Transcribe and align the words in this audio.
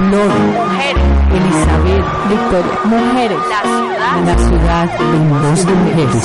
Flor, 0.00 0.32
Elizabeth, 1.30 2.06
Victoria, 2.30 2.74
mujeres, 2.84 3.38
la 4.24 4.38
ciudad, 4.38 4.88
en 4.98 5.28
voz 5.28 5.66
de 5.66 5.74
mujeres. 5.74 6.24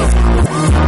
Sexto 0.00 0.83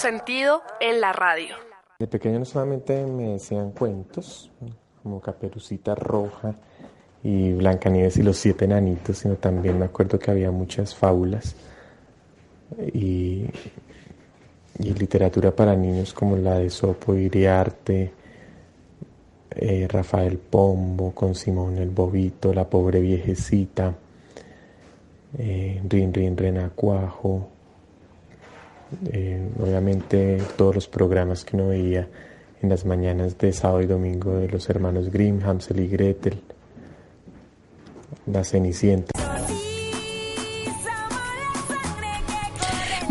sentido 0.00 0.62
en 0.80 1.00
la 1.00 1.12
radio. 1.12 1.54
De 1.98 2.06
pequeño 2.06 2.38
no 2.38 2.44
solamente 2.46 3.04
me 3.04 3.32
decían 3.32 3.72
cuentos, 3.72 4.50
como 5.02 5.20
Caperucita 5.20 5.94
Roja 5.94 6.54
y 7.22 7.52
Blancanieves 7.52 8.16
y 8.16 8.22
los 8.22 8.38
siete 8.38 8.64
enanitos, 8.64 9.18
sino 9.18 9.36
también 9.36 9.78
me 9.78 9.84
acuerdo 9.84 10.18
que 10.18 10.30
había 10.30 10.50
muchas 10.50 10.94
fábulas 10.94 11.54
y, 12.94 13.44
literatura 14.78 15.54
para 15.54 15.76
niños 15.76 16.14
como 16.14 16.36
la 16.38 16.58
de 16.58 16.70
Sopo 16.70 17.14
Iriarte, 17.14 18.12
eh, 19.50 19.86
Rafael 19.86 20.38
Pombo, 20.38 21.12
con 21.12 21.34
Simón 21.34 21.76
el 21.76 21.90
Bobito, 21.90 22.54
La 22.54 22.70
Pobre 22.70 23.00
Viejecita, 23.00 23.94
eh, 25.36 25.82
Rin 25.86 26.14
Rin 26.14 26.36
Renacuajo, 26.36 27.48
eh, 29.12 29.48
obviamente 29.58 30.42
todos 30.56 30.74
los 30.74 30.88
programas 30.88 31.44
que 31.44 31.56
uno 31.56 31.68
veía 31.68 32.08
en 32.62 32.68
las 32.68 32.84
mañanas 32.84 33.38
de 33.38 33.52
sábado 33.52 33.82
y 33.82 33.86
domingo 33.86 34.36
de 34.36 34.48
los 34.48 34.68
hermanos 34.68 35.10
Grimm, 35.10 35.40
Hansel 35.42 35.80
y 35.80 35.88
Gretel, 35.88 36.40
La 38.26 38.44
Cenicienta. 38.44 39.12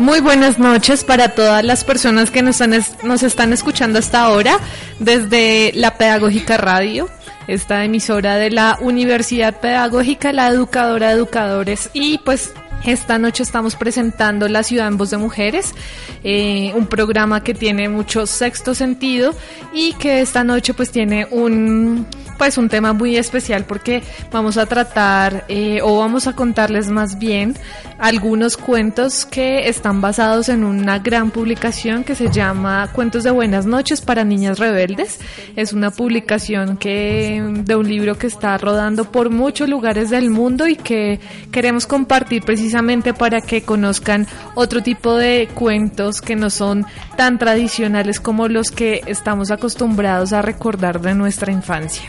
Muy 0.00 0.20
buenas 0.20 0.58
noches 0.58 1.04
para 1.04 1.34
todas 1.34 1.62
las 1.62 1.84
personas 1.84 2.30
que 2.30 2.40
nos, 2.40 2.62
han 2.62 2.72
nos 3.02 3.22
están 3.22 3.52
escuchando 3.52 3.98
hasta 3.98 4.22
ahora 4.22 4.58
desde 4.98 5.72
la 5.74 5.98
Pedagógica 5.98 6.56
Radio, 6.56 7.06
esta 7.50 7.84
emisora 7.84 8.36
de 8.36 8.50
la 8.50 8.78
Universidad 8.80 9.60
Pedagógica, 9.60 10.32
la 10.32 10.48
educadora 10.48 11.08
de 11.08 11.14
educadores. 11.14 11.90
Y 11.92 12.18
pues 12.18 12.52
esta 12.84 13.18
noche 13.18 13.42
estamos 13.42 13.74
presentando 13.74 14.48
La 14.48 14.62
Ciudad 14.62 14.86
en 14.86 14.96
Voz 14.96 15.10
de 15.10 15.16
Mujeres, 15.16 15.74
eh, 16.22 16.72
un 16.76 16.86
programa 16.86 17.42
que 17.42 17.52
tiene 17.52 17.88
mucho 17.88 18.26
sexto 18.26 18.74
sentido 18.74 19.34
y 19.74 19.94
que 19.94 20.20
esta 20.20 20.44
noche 20.44 20.74
pues 20.74 20.92
tiene 20.92 21.26
un 21.30 22.06
pues 22.40 22.56
un 22.56 22.70
tema 22.70 22.94
muy 22.94 23.18
especial 23.18 23.66
porque 23.66 24.02
vamos 24.32 24.56
a 24.56 24.64
tratar 24.64 25.44
eh, 25.48 25.80
o 25.82 25.98
vamos 25.98 26.26
a 26.26 26.34
contarles 26.34 26.88
más 26.88 27.18
bien 27.18 27.54
algunos 27.98 28.56
cuentos 28.56 29.26
que 29.26 29.68
están 29.68 30.00
basados 30.00 30.48
en 30.48 30.64
una 30.64 31.00
gran 31.00 31.32
publicación 31.32 32.02
que 32.02 32.14
se 32.14 32.30
llama 32.30 32.88
Cuentos 32.94 33.24
de 33.24 33.30
Buenas 33.30 33.66
noches 33.66 34.00
para 34.00 34.24
Niñas 34.24 34.58
Rebeldes. 34.58 35.20
Es 35.54 35.74
una 35.74 35.90
publicación 35.90 36.78
que 36.78 37.42
de 37.62 37.76
un 37.76 37.86
libro 37.86 38.16
que 38.16 38.28
está 38.28 38.56
rodando 38.56 39.12
por 39.12 39.28
muchos 39.28 39.68
lugares 39.68 40.08
del 40.08 40.30
mundo 40.30 40.66
y 40.66 40.76
que 40.76 41.20
queremos 41.52 41.86
compartir 41.86 42.42
precisamente 42.42 43.12
para 43.12 43.42
que 43.42 43.64
conozcan 43.64 44.26
otro 44.54 44.82
tipo 44.82 45.14
de 45.14 45.46
cuentos 45.52 46.22
que 46.22 46.36
no 46.36 46.48
son 46.48 46.86
tan 47.18 47.38
tradicionales 47.38 48.18
como 48.18 48.48
los 48.48 48.70
que 48.70 49.02
estamos 49.04 49.50
acostumbrados 49.50 50.32
a 50.32 50.40
recordar 50.40 51.02
de 51.02 51.14
nuestra 51.14 51.52
infancia. 51.52 52.08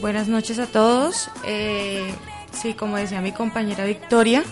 Buenas 0.00 0.28
noches 0.28 0.60
a 0.60 0.66
todos. 0.66 1.28
Eh, 1.44 2.14
sí, 2.52 2.74
como 2.74 2.96
decía 2.96 3.20
mi 3.20 3.32
compañera 3.32 3.84
Victoria, 3.84 4.44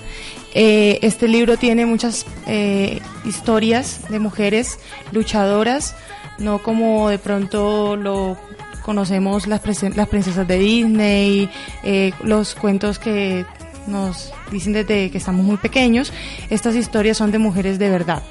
eh, 0.54 0.98
este 1.02 1.28
libro 1.28 1.56
tiene 1.56 1.86
muchas 1.86 2.26
eh, 2.48 3.00
historias 3.24 4.08
de 4.08 4.18
mujeres 4.18 4.80
luchadoras, 5.12 5.94
no 6.38 6.62
como 6.62 7.10
de 7.10 7.18
pronto 7.18 7.94
lo 7.94 8.36
conocemos 8.82 9.46
las, 9.46 9.62
las 9.96 10.08
princesas 10.08 10.48
de 10.48 10.58
Disney, 10.58 11.48
eh, 11.84 12.12
los 12.24 12.56
cuentos 12.56 12.98
que 12.98 13.46
nos 13.86 14.32
dicen 14.50 14.72
desde 14.72 15.12
que 15.12 15.18
estamos 15.18 15.44
muy 15.44 15.58
pequeños. 15.58 16.12
Estas 16.50 16.74
historias 16.74 17.18
son 17.18 17.30
de 17.30 17.38
mujeres 17.38 17.78
de 17.78 17.88
verdad. 17.88 18.22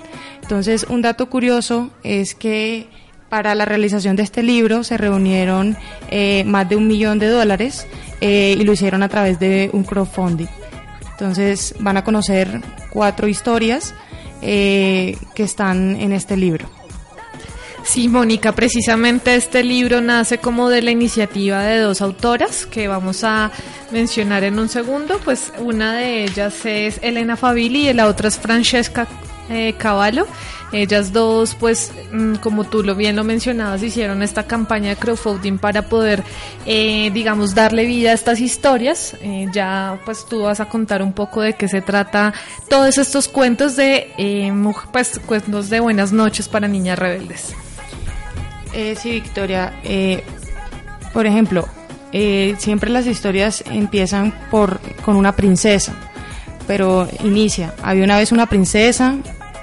Entonces, 0.41 0.85
un 0.89 1.01
dato 1.01 1.29
curioso 1.29 1.91
es 2.03 2.35
que 2.35 2.87
para 3.35 3.53
la 3.53 3.65
realización 3.65 4.15
de 4.15 4.23
este 4.23 4.41
libro 4.43 4.85
se 4.85 4.95
reunieron 4.95 5.75
eh, 6.09 6.45
más 6.45 6.69
de 6.69 6.77
un 6.77 6.87
millón 6.87 7.19
de 7.19 7.27
dólares 7.27 7.85
eh, 8.21 8.55
y 8.57 8.63
lo 8.63 8.71
hicieron 8.71 9.03
a 9.03 9.09
través 9.09 9.39
de 9.39 9.69
un 9.73 9.83
crowdfunding. 9.83 10.47
Entonces 11.11 11.75
van 11.79 11.97
a 11.97 12.03
conocer 12.05 12.61
cuatro 12.91 13.27
historias 13.27 13.93
eh, 14.41 15.17
que 15.35 15.43
están 15.43 15.97
en 15.99 16.13
este 16.13 16.37
libro. 16.37 16.69
Sí, 17.83 18.07
Mónica, 18.07 18.53
precisamente 18.53 19.35
este 19.35 19.61
libro 19.61 19.99
nace 19.99 20.37
como 20.37 20.69
de 20.69 20.81
la 20.81 20.91
iniciativa 20.91 21.61
de 21.61 21.79
dos 21.79 22.01
autoras 22.01 22.65
que 22.65 22.87
vamos 22.87 23.25
a 23.25 23.51
mencionar 23.91 24.45
en 24.45 24.59
un 24.59 24.69
segundo. 24.69 25.19
Pues 25.25 25.51
una 25.59 25.97
de 25.97 26.23
ellas 26.23 26.65
es 26.65 26.99
Elena 27.01 27.35
Fabili 27.35 27.89
y 27.89 27.93
la 27.93 28.07
otra 28.07 28.29
es 28.29 28.39
Francesca 28.39 29.09
eh, 29.49 29.75
Cavallo. 29.77 30.25
Ellas 30.75 31.13
dos, 31.13 31.55
pues, 31.55 31.93
mm, 32.11 32.35
como 32.35 32.65
tú 32.65 32.83
lo 32.83 32.95
bien 32.95 33.15
lo 33.15 33.23
mencionabas, 33.23 33.81
hicieron 33.81 34.21
esta 34.21 34.43
campaña 34.43 34.89
de 34.89 34.97
crowdfunding 34.97 35.57
para 35.57 35.83
poder, 35.83 36.21
eh, 36.65 37.11
digamos, 37.13 37.55
darle 37.55 37.85
vida 37.85 38.09
a 38.09 38.13
estas 38.13 38.41
historias. 38.41 39.15
Eh, 39.21 39.47
ya, 39.53 39.97
pues, 40.03 40.25
tú 40.25 40.41
vas 40.41 40.59
a 40.59 40.65
contar 40.65 41.01
un 41.01 41.13
poco 41.13 41.39
de 41.39 41.53
qué 41.53 41.69
se 41.69 41.81
trata 41.81 42.33
todos 42.69 42.97
estos 42.97 43.29
cuentos 43.29 43.77
de, 43.77 44.11
eh, 44.17 44.51
pues, 44.91 45.17
cuentos 45.25 45.69
de 45.69 45.79
buenas 45.79 46.11
noches 46.11 46.49
para 46.49 46.67
niñas 46.67 46.99
rebeldes. 46.99 47.55
Eh, 48.73 48.97
sí, 49.01 49.11
Victoria. 49.11 49.71
por 51.13 51.25
ejemplo, 51.25 51.69
siempre 52.57 52.89
las 52.89 53.07
historias 53.07 53.63
empiezan 53.71 54.33
por 54.51 54.81
con 55.05 55.15
una 55.15 55.37
princesa, 55.37 55.93
pero 56.67 57.07
inicia. 57.23 57.73
Había 57.81 58.03
una 58.03 58.17
vez 58.17 58.33
una 58.33 58.47
princesa, 58.47 59.15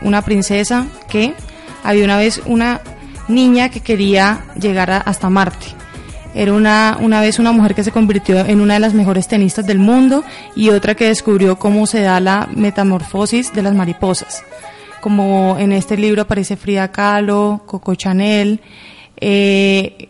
una 0.04 0.22
princesa 0.22 0.86
que 1.08 1.34
había 1.82 2.04
una 2.04 2.16
vez 2.16 2.40
una 2.46 2.80
niña 3.28 3.68
que 3.70 3.80
quería 3.80 4.44
llegar 4.60 4.90
a- 4.90 4.98
hasta 4.98 5.30
Marte. 5.30 5.66
Era 6.34 6.52
una, 6.54 6.96
una 7.00 7.20
vez 7.20 7.38
una 7.38 7.52
mujer 7.52 7.74
que 7.74 7.84
se 7.84 7.92
convirtió 7.92 8.38
en 8.46 8.60
una 8.60 8.74
de 8.74 8.80
las 8.80 8.94
mejores 8.94 9.28
tenistas 9.28 9.66
del 9.66 9.78
mundo 9.78 10.24
y 10.56 10.70
otra 10.70 10.94
que 10.94 11.06
descubrió 11.08 11.58
cómo 11.58 11.86
se 11.86 12.00
da 12.00 12.20
la 12.20 12.48
metamorfosis 12.54 13.52
de 13.52 13.62
las 13.62 13.74
mariposas. 13.74 14.42
Como 15.02 15.56
en 15.58 15.72
este 15.72 15.96
libro 15.96 16.22
aparece 16.22 16.56
Frida 16.56 16.90
Kahlo, 16.90 17.62
Coco 17.66 17.94
Chanel, 17.96 18.60
eh, 19.20 20.08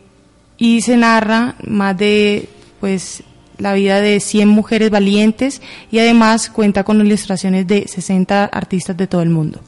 y 0.59 0.81
se 0.83 0.97
narra 0.97 1.55
más 1.67 1.97
de 1.97 2.49
pues 2.81 3.23
la 3.59 3.73
vida 3.75 4.01
de 4.01 4.21
100 4.21 4.49
mujeres 4.49 4.91
valientes 4.91 5.61
y 5.91 5.99
además 5.99 6.51
cuenta 6.51 6.85
con 6.85 7.01
ilustraciones 7.05 7.67
de 7.67 7.87
60 7.89 8.45
artistas 8.45 8.97
de 8.97 9.07
todo 9.07 9.23
el 9.23 9.31
mundo. 9.31 9.61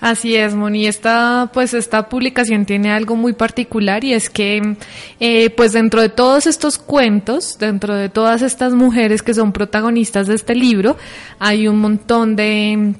Así 0.00 0.34
es, 0.34 0.54
Moni. 0.54 0.86
Esta, 0.86 1.50
pues, 1.52 1.74
esta 1.74 2.08
publicación 2.08 2.64
tiene 2.64 2.90
algo 2.90 3.16
muy 3.16 3.34
particular 3.34 4.02
y 4.02 4.14
es 4.14 4.30
que, 4.30 4.76
eh, 5.20 5.50
pues, 5.50 5.72
dentro 5.72 6.00
de 6.00 6.08
todos 6.08 6.46
estos 6.46 6.78
cuentos, 6.78 7.58
dentro 7.58 7.94
de 7.94 8.08
todas 8.08 8.40
estas 8.42 8.72
mujeres 8.72 9.22
que 9.22 9.34
son 9.34 9.52
protagonistas 9.52 10.26
de 10.26 10.34
este 10.34 10.54
libro, 10.54 10.96
hay 11.38 11.68
un 11.68 11.80
montón 11.80 12.34
de 12.34 12.94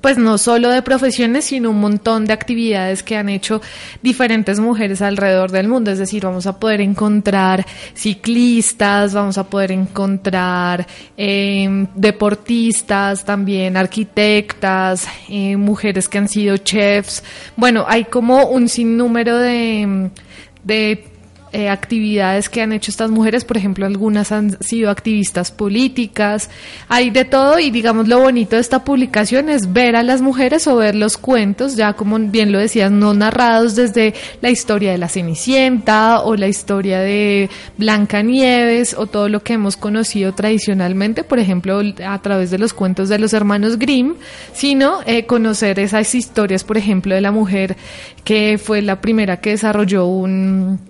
pues 0.00 0.16
no 0.16 0.38
solo 0.38 0.70
de 0.70 0.82
profesiones, 0.82 1.46
sino 1.46 1.70
un 1.70 1.80
montón 1.80 2.24
de 2.24 2.32
actividades 2.32 3.02
que 3.02 3.16
han 3.16 3.28
hecho 3.28 3.60
diferentes 4.02 4.60
mujeres 4.60 5.02
alrededor 5.02 5.50
del 5.50 5.68
mundo. 5.68 5.90
Es 5.90 5.98
decir, 5.98 6.24
vamos 6.24 6.46
a 6.46 6.58
poder 6.58 6.80
encontrar 6.80 7.66
ciclistas, 7.94 9.14
vamos 9.14 9.38
a 9.38 9.44
poder 9.44 9.72
encontrar 9.72 10.86
eh, 11.16 11.86
deportistas, 11.94 13.24
también 13.24 13.76
arquitectas, 13.76 15.08
eh, 15.28 15.56
mujeres 15.56 16.08
que 16.08 16.18
han 16.18 16.28
sido 16.28 16.56
chefs. 16.58 17.24
Bueno, 17.56 17.84
hay 17.88 18.04
como 18.04 18.46
un 18.46 18.68
sinnúmero 18.68 19.36
de 19.38 20.10
eh, 21.52 21.68
actividades 21.68 22.48
que 22.48 22.62
han 22.62 22.72
hecho 22.72 22.90
estas 22.90 23.10
mujeres, 23.10 23.44
por 23.44 23.56
ejemplo, 23.56 23.86
algunas 23.86 24.32
han 24.32 24.62
sido 24.62 24.90
activistas 24.90 25.50
políticas, 25.50 26.50
hay 26.88 27.10
de 27.10 27.24
todo 27.24 27.58
y 27.58 27.70
digamos 27.70 28.08
lo 28.08 28.20
bonito 28.20 28.56
de 28.56 28.62
esta 28.62 28.84
publicación 28.84 29.48
es 29.48 29.72
ver 29.72 29.96
a 29.96 30.02
las 30.02 30.20
mujeres 30.20 30.66
o 30.66 30.76
ver 30.76 30.94
los 30.94 31.16
cuentos, 31.16 31.76
ya 31.76 31.94
como 31.94 32.18
bien 32.18 32.52
lo 32.52 32.58
decías, 32.58 32.90
no 32.90 33.14
narrados 33.14 33.74
desde 33.74 34.14
la 34.40 34.50
historia 34.50 34.92
de 34.92 34.98
la 34.98 35.08
Cenicienta 35.08 36.20
o 36.22 36.36
la 36.36 36.48
historia 36.48 37.00
de 37.00 37.48
Blanca 37.76 38.22
Nieves 38.22 38.94
o 38.94 39.06
todo 39.06 39.28
lo 39.28 39.42
que 39.42 39.54
hemos 39.54 39.76
conocido 39.76 40.32
tradicionalmente, 40.34 41.24
por 41.24 41.38
ejemplo, 41.38 41.80
a 42.06 42.22
través 42.22 42.50
de 42.50 42.58
los 42.58 42.72
cuentos 42.72 43.08
de 43.08 43.18
los 43.18 43.32
hermanos 43.32 43.78
Grimm, 43.78 44.14
sino 44.52 45.00
eh, 45.06 45.26
conocer 45.26 45.78
esas 45.78 46.14
historias, 46.14 46.64
por 46.64 46.76
ejemplo, 46.76 47.14
de 47.14 47.20
la 47.20 47.32
mujer 47.32 47.76
que 48.24 48.58
fue 48.62 48.82
la 48.82 49.00
primera 49.00 49.40
que 49.40 49.50
desarrolló 49.50 50.06
un 50.06 50.80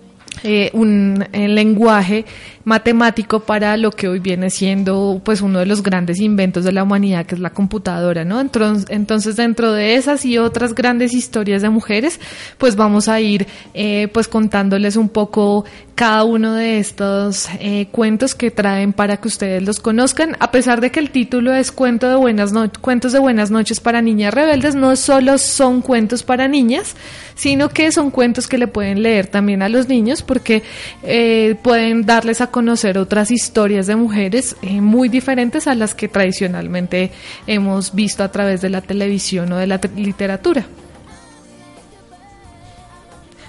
eh, 0.43 0.71
un 0.73 1.25
lenguaje 1.33 2.25
matemático 2.69 3.41
para 3.41 3.77
lo 3.77 3.91
que 3.91 4.09
hoy 4.09 4.21
viene 4.21 4.51
siendo 4.51 5.21
pues 5.25 5.41
uno 5.41 5.59
de 5.59 5.67
los 5.67 5.83
grandes 5.83 6.21
inventos 6.21 6.65
de 6.65 6.73
la 6.73 6.83
humanidad 6.83 7.25
que 7.25 7.35
es 7.35 7.41
la 7.41 7.51
computadora, 7.51 8.25
¿no? 8.25 8.41
Entonces, 8.41 9.37
dentro 9.37 9.73
de 9.73 9.95
esas 9.95 10.25
y 10.25 10.37
otras 10.39 10.75
grandes 10.75 11.15
historias 11.15 11.63
de 11.63 11.71
mujeres, 11.71 12.21
pues 12.59 12.77
vamos 12.77 13.09
a 13.09 13.21
ir 13.21 13.47
eh, 13.73 14.09
pues 14.13 14.29
contándoles 14.29 14.97
un 14.97 15.09
poco 15.09 15.65
cada 15.95 16.23
uno 16.23 16.55
de 16.55 16.79
estos 16.79 17.49
eh, 17.59 17.89
cuentos 17.91 18.37
que 18.37 18.53
traen 18.53 18.93
para 18.93 19.17
que 19.17 19.27
ustedes 19.27 19.63
los 19.65 19.81
conozcan, 19.81 20.37
a 20.39 20.53
pesar 20.53 20.81
de 20.81 20.93
que 20.93 21.01
el 21.01 21.11
título 21.11 21.53
es 21.53 21.73
Cuento 21.73 22.09
de 22.09 22.15
buenas 22.15 22.53
cuentos 22.81 23.13
de 23.13 23.19
buenas 23.19 23.51
noches 23.51 23.81
para 23.81 24.01
niñas 24.01 24.33
rebeldes, 24.33 24.77
no 24.77 24.95
solo 24.95 25.39
son 25.39 25.83
cuentos 25.83 26.23
para 26.23 26.47
niñas, 26.47 26.95
sino 27.35 27.71
que 27.71 27.91
son 27.91 28.13
cuentos 28.13 28.47
que 28.47 28.59
le 28.59 28.69
pueden 28.69 29.03
leer 29.03 29.27
también 29.27 29.61
a 29.63 29.69
los 29.69 29.89
niños 29.89 30.23
porque 30.23 30.63
eh, 31.03 31.57
pueden 31.63 32.07
darles 32.07 32.41
a 32.43 32.49
conocer 32.59 32.99
otras 32.99 33.31
historias 33.31 33.87
de 33.87 33.95
mujeres 33.95 34.57
eh, 34.63 34.81
muy 34.81 35.09
diferentes 35.09 35.69
a 35.69 35.77
las 35.77 35.95
que 35.95 36.09
tradicionalmente 36.09 37.13
hemos 37.47 37.95
visto 37.95 38.25
a 38.25 38.33
través 38.33 38.61
de 38.61 38.69
la 38.69 38.81
televisión 38.81 39.53
o 39.53 39.59
de 39.59 39.69
la 39.69 39.81
literatura. 39.95 40.67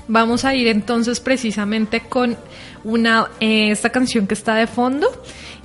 Vamos 0.07 0.45
a 0.45 0.53
ir 0.53 0.67
entonces 0.67 1.19
precisamente 1.19 2.01
con 2.01 2.37
una 2.83 3.29
eh, 3.39 3.71
esta 3.71 3.89
canción 3.89 4.27
que 4.27 4.35
está 4.35 4.53
de 4.53 4.67
fondo 4.67 5.07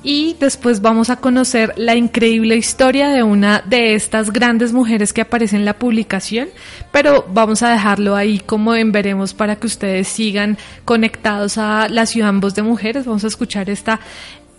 y 0.04 0.36
después 0.38 0.82
vamos 0.82 1.08
a 1.08 1.16
conocer 1.16 1.72
la 1.76 1.96
increíble 1.96 2.56
historia 2.56 3.08
de 3.08 3.22
una 3.22 3.62
de 3.66 3.94
estas 3.94 4.30
grandes 4.30 4.72
mujeres 4.72 5.14
que 5.14 5.22
aparece 5.22 5.56
en 5.56 5.64
la 5.64 5.78
publicación, 5.78 6.50
pero 6.92 7.24
vamos 7.32 7.62
a 7.62 7.70
dejarlo 7.70 8.14
ahí 8.14 8.38
como 8.38 8.74
en 8.74 8.92
veremos 8.92 9.32
para 9.32 9.56
que 9.56 9.66
ustedes 9.66 10.06
sigan 10.06 10.58
conectados 10.84 11.56
a 11.56 11.88
la 11.88 12.04
ciudad 12.04 12.34
voz 12.34 12.54
de 12.54 12.62
mujeres. 12.62 13.06
Vamos 13.06 13.24
a 13.24 13.28
escuchar 13.28 13.70
esta 13.70 13.98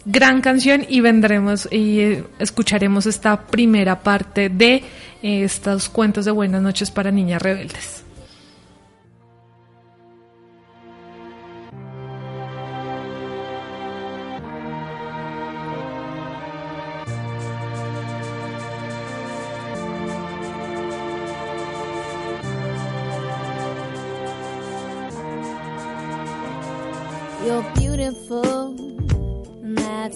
gran 0.06 0.42
canción 0.42 0.86
y 0.90 1.02
vendremos 1.02 1.68
y 1.72 2.00
eh, 2.00 2.24
escucharemos 2.40 3.06
esta 3.06 3.42
primera 3.42 4.02
parte 4.02 4.50
de 4.50 4.84
eh, 5.22 5.44
estos 5.44 5.90
cuentos 5.90 6.26
de 6.26 6.32
buenas 6.32 6.62
noches 6.62 6.90
para 6.90 7.12
niñas 7.12 7.42
rebeldes. 7.42 8.05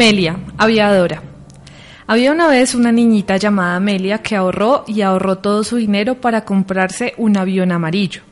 Amelia, 0.00 0.38
aviadora. 0.56 1.22
Había 2.06 2.32
una 2.32 2.48
vez 2.48 2.74
una 2.74 2.90
niñita 2.90 3.36
llamada 3.36 3.76
Amelia 3.76 4.22
que 4.22 4.34
ahorró 4.34 4.82
y 4.86 5.02
ahorró 5.02 5.36
todo 5.36 5.62
su 5.62 5.76
dinero 5.76 6.22
para 6.22 6.46
comprarse 6.46 7.12
un 7.18 7.36
avión 7.36 7.70
amarillo. 7.70 8.22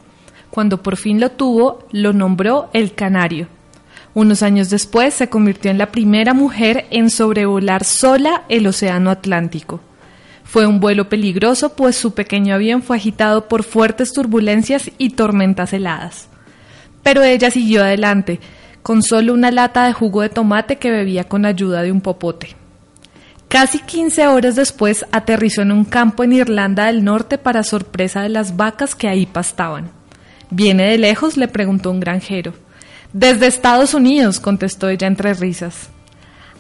Cuando 0.49 0.83
por 0.83 0.97
fin 0.97 1.21
lo 1.21 1.33
tuvo, 1.33 1.87
lo 1.93 2.15
nombró 2.15 2.71
el 2.73 2.95
Canario. 2.95 3.49
Unos 4.15 4.43
años 4.43 4.71
después 4.71 5.13
se 5.13 5.29
convirtió 5.29 5.71
en 5.71 5.77
la 5.77 5.93
primera 5.93 6.33
mujer 6.33 6.87
en 6.89 7.11
sobrevolar 7.11 7.85
sola 7.85 8.45
el 8.49 8.67
Océano 8.67 9.11
Atlántico. 9.11 9.83
Fue 10.45 10.67
un 10.67 10.81
vuelo 10.81 11.11
peligroso, 11.11 11.77
pues 11.77 11.97
su 11.97 12.15
pequeño 12.15 12.55
avión 12.55 12.81
fue 12.81 12.97
agitado 12.97 13.47
por 13.47 13.63
fuertes 13.63 14.15
turbulencias 14.15 14.91
y 14.97 15.11
tormentas 15.11 15.75
heladas. 15.75 16.31
Pero 17.03 17.23
ella 17.23 17.51
siguió 17.51 17.83
adelante, 17.83 18.41
con 18.83 19.03
solo 19.03 19.35
una 19.35 19.51
lata 19.51 19.85
de 19.85 19.93
jugo 19.93 20.23
de 20.23 20.29
tomate 20.29 20.77
que 20.77 20.91
bebía 20.91 21.25
con 21.25 21.45
ayuda 21.45 21.83
de 21.83 21.93
un 21.93 22.01
popote. 22.01 22.57
Casi 23.49 23.79
15 23.79 24.27
horas 24.27 24.57
después 24.57 25.07
aterrizó 25.11 25.63
en 25.63 25.73
un 25.73 25.85
campo 25.87 26.23
en 26.23 26.35
Irlanda 26.35 26.87
del 26.87 27.03
Norte 27.03 27.39
para 27.39 27.63
sorpresa 27.63 28.23
de 28.23 28.29
las 28.29 28.57
vacas 28.57 28.95
que 28.95 29.09
ahí 29.09 29.25
pastaban. 29.25 29.91
¿Viene 30.51 30.85
de 30.91 30.99
lejos? 30.99 31.37
le 31.37 31.49
preguntó 31.49 31.91
un 31.91 32.01
granjero. 32.01 32.53
Desde 33.15 33.47
Estados 33.47 33.95
Unidos, 33.95 34.39
contestó 34.39 34.89
ella 34.89 35.07
entre 35.07 35.33
risas. 35.33 35.89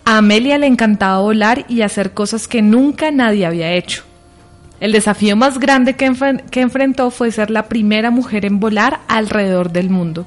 A 0.07 0.19
Amelia 0.19 0.57
le 0.57 0.67
encantaba 0.67 1.21
volar 1.21 1.67
y 1.69 1.83
hacer 1.83 2.13
cosas 2.13 2.49
que 2.49 2.63
nunca 2.63 3.11
nadie 3.11 3.45
había 3.45 3.73
hecho. 3.73 4.05
El 4.81 4.93
desafío 4.93 5.37
más 5.37 5.59
grande 5.59 5.95
que, 5.95 6.11
que 6.51 6.61
enfrentó 6.63 7.11
fue 7.11 7.33
ser 7.33 7.51
la 7.51 7.65
primera 7.69 8.11
mujer 8.11 8.47
en 8.47 8.61
volar 8.61 9.01
alrededor 9.09 9.73
del 9.73 9.91
mundo. 9.91 10.27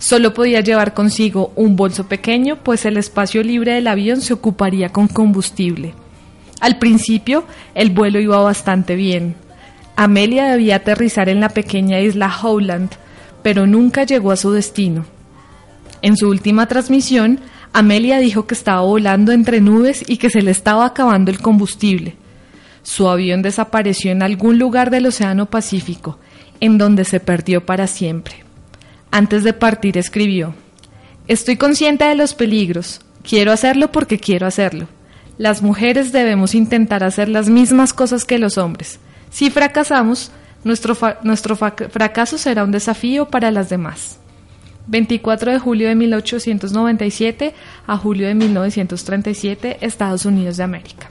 Solo 0.00 0.32
podía 0.32 0.62
llevar 0.62 0.94
consigo 0.94 1.52
un 1.56 1.76
bolso 1.76 2.08
pequeño, 2.08 2.56
pues 2.56 2.86
el 2.86 2.96
espacio 2.96 3.42
libre 3.42 3.74
del 3.74 3.86
avión 3.86 4.22
se 4.22 4.32
ocuparía 4.32 4.88
con 4.88 5.08
combustible. 5.08 5.92
Al 6.58 6.78
principio, 6.78 7.44
el 7.74 7.90
vuelo 7.90 8.18
iba 8.18 8.40
bastante 8.40 8.96
bien. 8.96 9.34
Amelia 9.96 10.50
debía 10.50 10.76
aterrizar 10.76 11.28
en 11.28 11.40
la 11.40 11.50
pequeña 11.50 12.00
isla 12.00 12.34
Howland, 12.34 12.88
pero 13.42 13.66
nunca 13.66 14.04
llegó 14.04 14.32
a 14.32 14.36
su 14.36 14.52
destino. 14.52 15.04
En 16.00 16.16
su 16.16 16.30
última 16.30 16.66
transmisión, 16.66 17.38
Amelia 17.74 18.20
dijo 18.20 18.46
que 18.46 18.54
estaba 18.54 18.80
volando 18.80 19.32
entre 19.32 19.60
nubes 19.60 20.02
y 20.08 20.16
que 20.16 20.30
se 20.30 20.40
le 20.40 20.50
estaba 20.50 20.86
acabando 20.86 21.30
el 21.30 21.40
combustible. 21.40 22.16
Su 22.82 23.06
avión 23.10 23.42
desapareció 23.42 24.12
en 24.12 24.22
algún 24.22 24.58
lugar 24.58 24.88
del 24.88 25.04
Océano 25.04 25.50
Pacífico, 25.50 26.18
en 26.60 26.78
donde 26.78 27.04
se 27.04 27.20
perdió 27.20 27.66
para 27.66 27.86
siempre. 27.86 28.49
Antes 29.10 29.44
de 29.44 29.52
partir 29.52 29.98
escribió, 29.98 30.54
Estoy 31.26 31.56
consciente 31.56 32.04
de 32.04 32.16
los 32.16 32.34
peligros, 32.34 33.02
quiero 33.22 33.52
hacerlo 33.52 33.92
porque 33.92 34.18
quiero 34.18 34.46
hacerlo. 34.46 34.88
Las 35.38 35.62
mujeres 35.62 36.12
debemos 36.12 36.54
intentar 36.54 37.04
hacer 37.04 37.28
las 37.28 37.48
mismas 37.48 37.92
cosas 37.92 38.24
que 38.24 38.38
los 38.38 38.58
hombres. 38.58 38.98
Si 39.30 39.48
fracasamos, 39.48 40.32
nuestro, 40.64 40.96
nuestro 41.22 41.56
fracaso 41.56 42.36
será 42.36 42.64
un 42.64 42.72
desafío 42.72 43.26
para 43.26 43.50
las 43.50 43.68
demás. 43.68 44.18
24 44.88 45.52
de 45.52 45.58
julio 45.58 45.88
de 45.88 45.94
1897 45.94 47.54
a 47.86 47.96
julio 47.96 48.26
de 48.26 48.34
1937, 48.34 49.78
Estados 49.80 50.24
Unidos 50.24 50.56
de 50.56 50.64
América. 50.64 51.08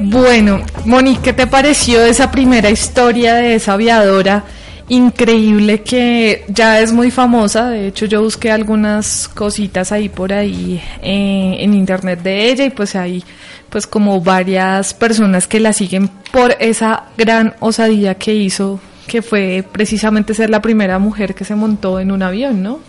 Bueno, 0.00 0.60
Monique, 0.86 1.22
¿qué 1.22 1.32
te 1.32 1.46
pareció 1.46 2.04
esa 2.04 2.30
primera 2.30 2.70
historia 2.70 3.34
de 3.34 3.54
esa 3.54 3.74
aviadora 3.74 4.44
increíble 4.88 5.82
que 5.82 6.44
ya 6.48 6.80
es 6.80 6.92
muy 6.92 7.10
famosa? 7.10 7.70
De 7.70 7.88
hecho, 7.88 8.06
yo 8.06 8.22
busqué 8.22 8.50
algunas 8.50 9.28
cositas 9.28 9.92
ahí 9.92 10.08
por 10.08 10.32
ahí 10.32 10.82
eh, 11.02 11.58
en 11.60 11.74
internet 11.74 12.22
de 12.22 12.50
ella 12.50 12.64
y 12.64 12.70
pues 12.70 12.96
hay 12.96 13.22
pues 13.68 13.86
como 13.86 14.20
varias 14.20 14.94
personas 14.94 15.46
que 15.46 15.60
la 15.60 15.72
siguen 15.72 16.08
por 16.32 16.56
esa 16.58 17.04
gran 17.16 17.54
osadía 17.60 18.16
que 18.16 18.34
hizo, 18.34 18.80
que 19.06 19.22
fue 19.22 19.64
precisamente 19.70 20.34
ser 20.34 20.50
la 20.50 20.60
primera 20.60 20.98
mujer 20.98 21.34
que 21.34 21.44
se 21.44 21.54
montó 21.54 22.00
en 22.00 22.10
un 22.10 22.22
avión, 22.22 22.62
¿no? 22.62 22.80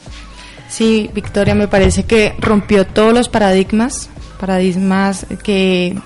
Sí, 0.71 1.09
Victoria, 1.13 1.53
me 1.53 1.67
parece 1.67 2.03
que 2.03 2.33
rompió 2.39 2.87
todos 2.87 3.13
los 3.13 3.27
paradigmas, 3.27 4.09
paradigmas 4.39 5.25
que 5.43 5.99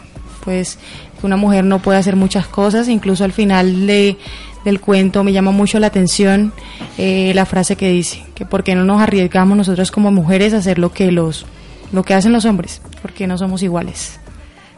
pues 0.43 0.79
que 1.19 1.27
una 1.27 1.37
mujer 1.37 1.63
no 1.63 1.83
puede 1.83 1.99
hacer 1.99 2.15
muchas 2.15 2.47
cosas, 2.47 2.89
incluso 2.89 3.23
al 3.23 3.31
final 3.31 3.85
de, 3.85 4.17
del 4.63 4.81
cuento 4.81 5.23
me 5.23 5.33
llama 5.33 5.51
mucho 5.51 5.79
la 5.79 5.85
atención 5.85 6.51
eh, 6.97 7.31
la 7.35 7.45
frase 7.45 7.75
que 7.75 7.91
dice, 7.91 8.23
que 8.33 8.47
por 8.47 8.63
qué 8.63 8.73
no 8.73 8.85
nos 8.85 8.99
arriesgamos 9.01 9.55
nosotros 9.55 9.91
como 9.91 10.11
mujeres 10.11 10.51
a 10.55 10.57
hacer 10.57 10.79
lo 10.79 10.91
que 10.91 11.11
los 11.11 11.45
lo 11.91 12.01
que 12.01 12.15
hacen 12.15 12.33
los 12.33 12.45
hombres, 12.45 12.81
porque 13.03 13.27
no 13.27 13.37
somos 13.37 13.61
iguales. 13.61 14.19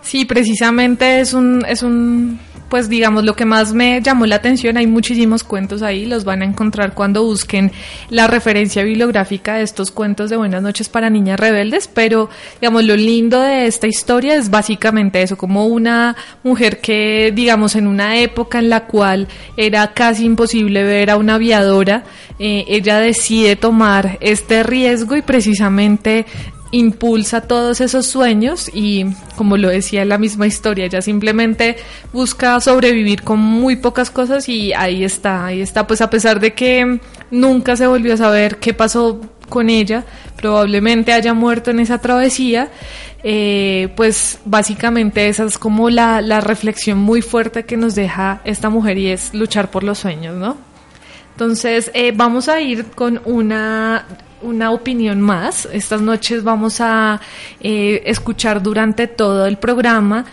Sí, 0.01 0.25
precisamente 0.25 1.21
es 1.21 1.33
un, 1.33 1.65
es 1.65 1.81
un, 1.81 2.39
pues 2.69 2.89
digamos, 2.89 3.23
lo 3.23 3.35
que 3.35 3.45
más 3.45 3.73
me 3.73 4.01
llamó 4.01 4.25
la 4.25 4.37
atención, 4.37 4.77
hay 4.77 4.87
muchísimos 4.87 5.43
cuentos 5.43 5.81
ahí, 5.81 6.05
los 6.05 6.25
van 6.25 6.41
a 6.41 6.45
encontrar 6.45 6.93
cuando 6.93 7.23
busquen 7.23 7.71
la 8.09 8.27
referencia 8.27 8.83
bibliográfica 8.83 9.55
de 9.55 9.63
estos 9.63 9.91
cuentos 9.91 10.29
de 10.29 10.37
Buenas 10.37 10.61
noches 10.61 10.89
para 10.89 11.09
niñas 11.09 11.39
rebeldes, 11.39 11.87
pero 11.87 12.29
digamos, 12.59 12.83
lo 12.83 12.95
lindo 12.95 13.41
de 13.41 13.67
esta 13.67 13.87
historia 13.87 14.35
es 14.35 14.49
básicamente 14.49 15.21
eso, 15.21 15.37
como 15.37 15.65
una 15.67 16.15
mujer 16.43 16.79
que, 16.79 17.31
digamos, 17.33 17.75
en 17.75 17.87
una 17.87 18.17
época 18.17 18.59
en 18.59 18.69
la 18.69 18.85
cual 18.85 19.27
era 19.55 19.93
casi 19.93 20.25
imposible 20.25 20.83
ver 20.83 21.09
a 21.09 21.17
una 21.17 21.35
aviadora, 21.35 22.03
eh, 22.39 22.65
ella 22.67 22.99
decide 22.99 23.55
tomar 23.55 24.17
este 24.21 24.63
riesgo 24.63 25.15
y 25.15 25.21
precisamente 25.21 26.25
impulsa 26.71 27.41
todos 27.41 27.81
esos 27.81 28.05
sueños 28.05 28.69
y 28.73 29.05
como 29.35 29.57
lo 29.57 29.69
decía 29.69 30.03
la 30.05 30.17
misma 30.17 30.47
historia, 30.47 30.85
ella 30.85 31.01
simplemente 31.01 31.77
busca 32.11 32.59
sobrevivir 32.59 33.23
con 33.23 33.39
muy 33.39 33.77
pocas 33.77 34.11
cosas 34.11 34.49
y 34.49 34.73
ahí 34.73 35.03
está, 35.03 35.45
ahí 35.45 35.61
está, 35.61 35.87
pues 35.87 36.01
a 36.01 36.09
pesar 36.09 36.39
de 36.39 36.53
que 36.53 36.99
nunca 37.31 37.75
se 37.75 37.87
volvió 37.87 38.13
a 38.13 38.17
saber 38.17 38.57
qué 38.57 38.73
pasó 38.73 39.21
con 39.49 39.69
ella, 39.69 40.03
probablemente 40.35 41.13
haya 41.13 41.33
muerto 41.33 41.71
en 41.71 41.79
esa 41.79 41.99
travesía, 41.99 42.69
eh, 43.23 43.89
pues 43.95 44.39
básicamente 44.45 45.27
esa 45.29 45.45
es 45.45 45.57
como 45.57 45.89
la, 45.89 46.21
la 46.21 46.41
reflexión 46.41 46.97
muy 46.97 47.21
fuerte 47.21 47.63
que 47.63 47.77
nos 47.77 47.95
deja 47.95 48.41
esta 48.43 48.69
mujer 48.69 48.97
y 48.97 49.07
es 49.07 49.33
luchar 49.33 49.71
por 49.71 49.83
los 49.83 49.99
sueños, 49.99 50.35
¿no? 50.35 50.57
Entonces, 51.31 51.91
eh, 51.93 52.13
vamos 52.15 52.49
a 52.49 52.61
ir 52.61 52.85
con 52.85 53.21
una, 53.25 54.05
una 54.41 54.71
opinión 54.71 55.21
más. 55.21 55.67
Estas 55.71 56.01
noches 56.01 56.43
vamos 56.43 56.81
a 56.81 57.19
eh, 57.59 58.03
escuchar 58.05 58.61
durante 58.61 59.07
todo 59.07 59.45
el 59.45 59.57
programa 59.57 60.25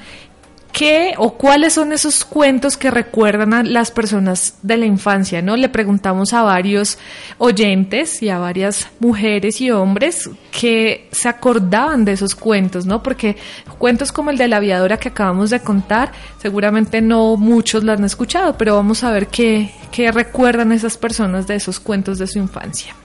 qué 0.74 1.14
o 1.18 1.34
cuáles 1.34 1.74
son 1.74 1.92
esos 1.92 2.24
cuentos 2.24 2.76
que 2.76 2.90
recuerdan 2.90 3.54
a 3.54 3.62
las 3.62 3.92
personas 3.92 4.58
de 4.62 4.76
la 4.76 4.86
infancia, 4.86 5.40
¿no? 5.40 5.56
Le 5.56 5.68
preguntamos 5.68 6.32
a 6.32 6.42
varios 6.42 6.98
oyentes 7.38 8.20
y 8.22 8.28
a 8.28 8.40
varias 8.40 8.88
mujeres 8.98 9.60
y 9.60 9.70
hombres 9.70 10.28
que 10.50 11.08
se 11.12 11.28
acordaban 11.28 12.04
de 12.04 12.12
esos 12.12 12.34
cuentos, 12.34 12.86
¿no? 12.86 13.04
Porque 13.04 13.36
cuentos 13.78 14.10
como 14.10 14.30
el 14.30 14.36
de 14.36 14.48
la 14.48 14.56
aviadora 14.56 14.96
que 14.96 15.10
acabamos 15.10 15.50
de 15.50 15.60
contar, 15.60 16.10
seguramente 16.42 17.00
no 17.00 17.36
muchos 17.36 17.84
lo 17.84 17.92
han 17.92 18.02
escuchado, 18.02 18.58
pero 18.58 18.74
vamos 18.74 19.04
a 19.04 19.12
ver 19.12 19.28
qué, 19.28 19.70
qué 19.92 20.10
recuerdan 20.10 20.72
esas 20.72 20.96
personas 20.96 21.46
de 21.46 21.54
esos 21.54 21.78
cuentos 21.78 22.18
de 22.18 22.26
su 22.26 22.40
infancia. 22.40 22.96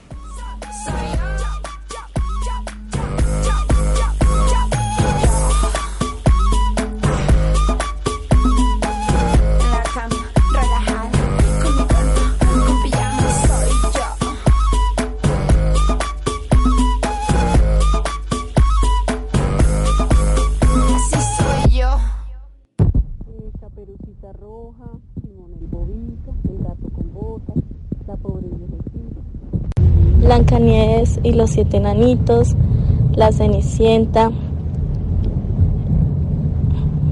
Roja, 24.32 24.86
Simón 25.20 25.52
el 25.60 25.66
Bobito, 25.66 26.34
el 26.48 26.58
gato 26.62 26.88
con 26.94 27.12
botas, 27.12 27.56
la 28.06 28.16
pobre. 28.16 28.69
Blancanieves 30.30 31.18
y 31.24 31.32
los 31.32 31.50
siete 31.50 31.78
enanitos, 31.78 32.54
La 33.16 33.32
Cenicienta, 33.32 34.30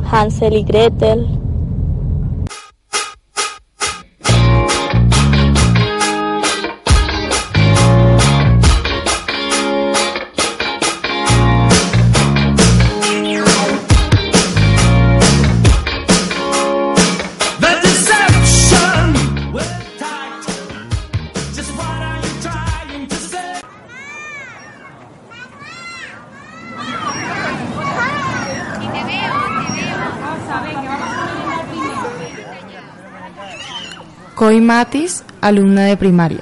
Hansel 0.09 0.53
y 0.53 0.63
Gretel, 0.63 1.27
alumna 35.41 35.85
de 35.85 35.97
primaria. 35.97 36.41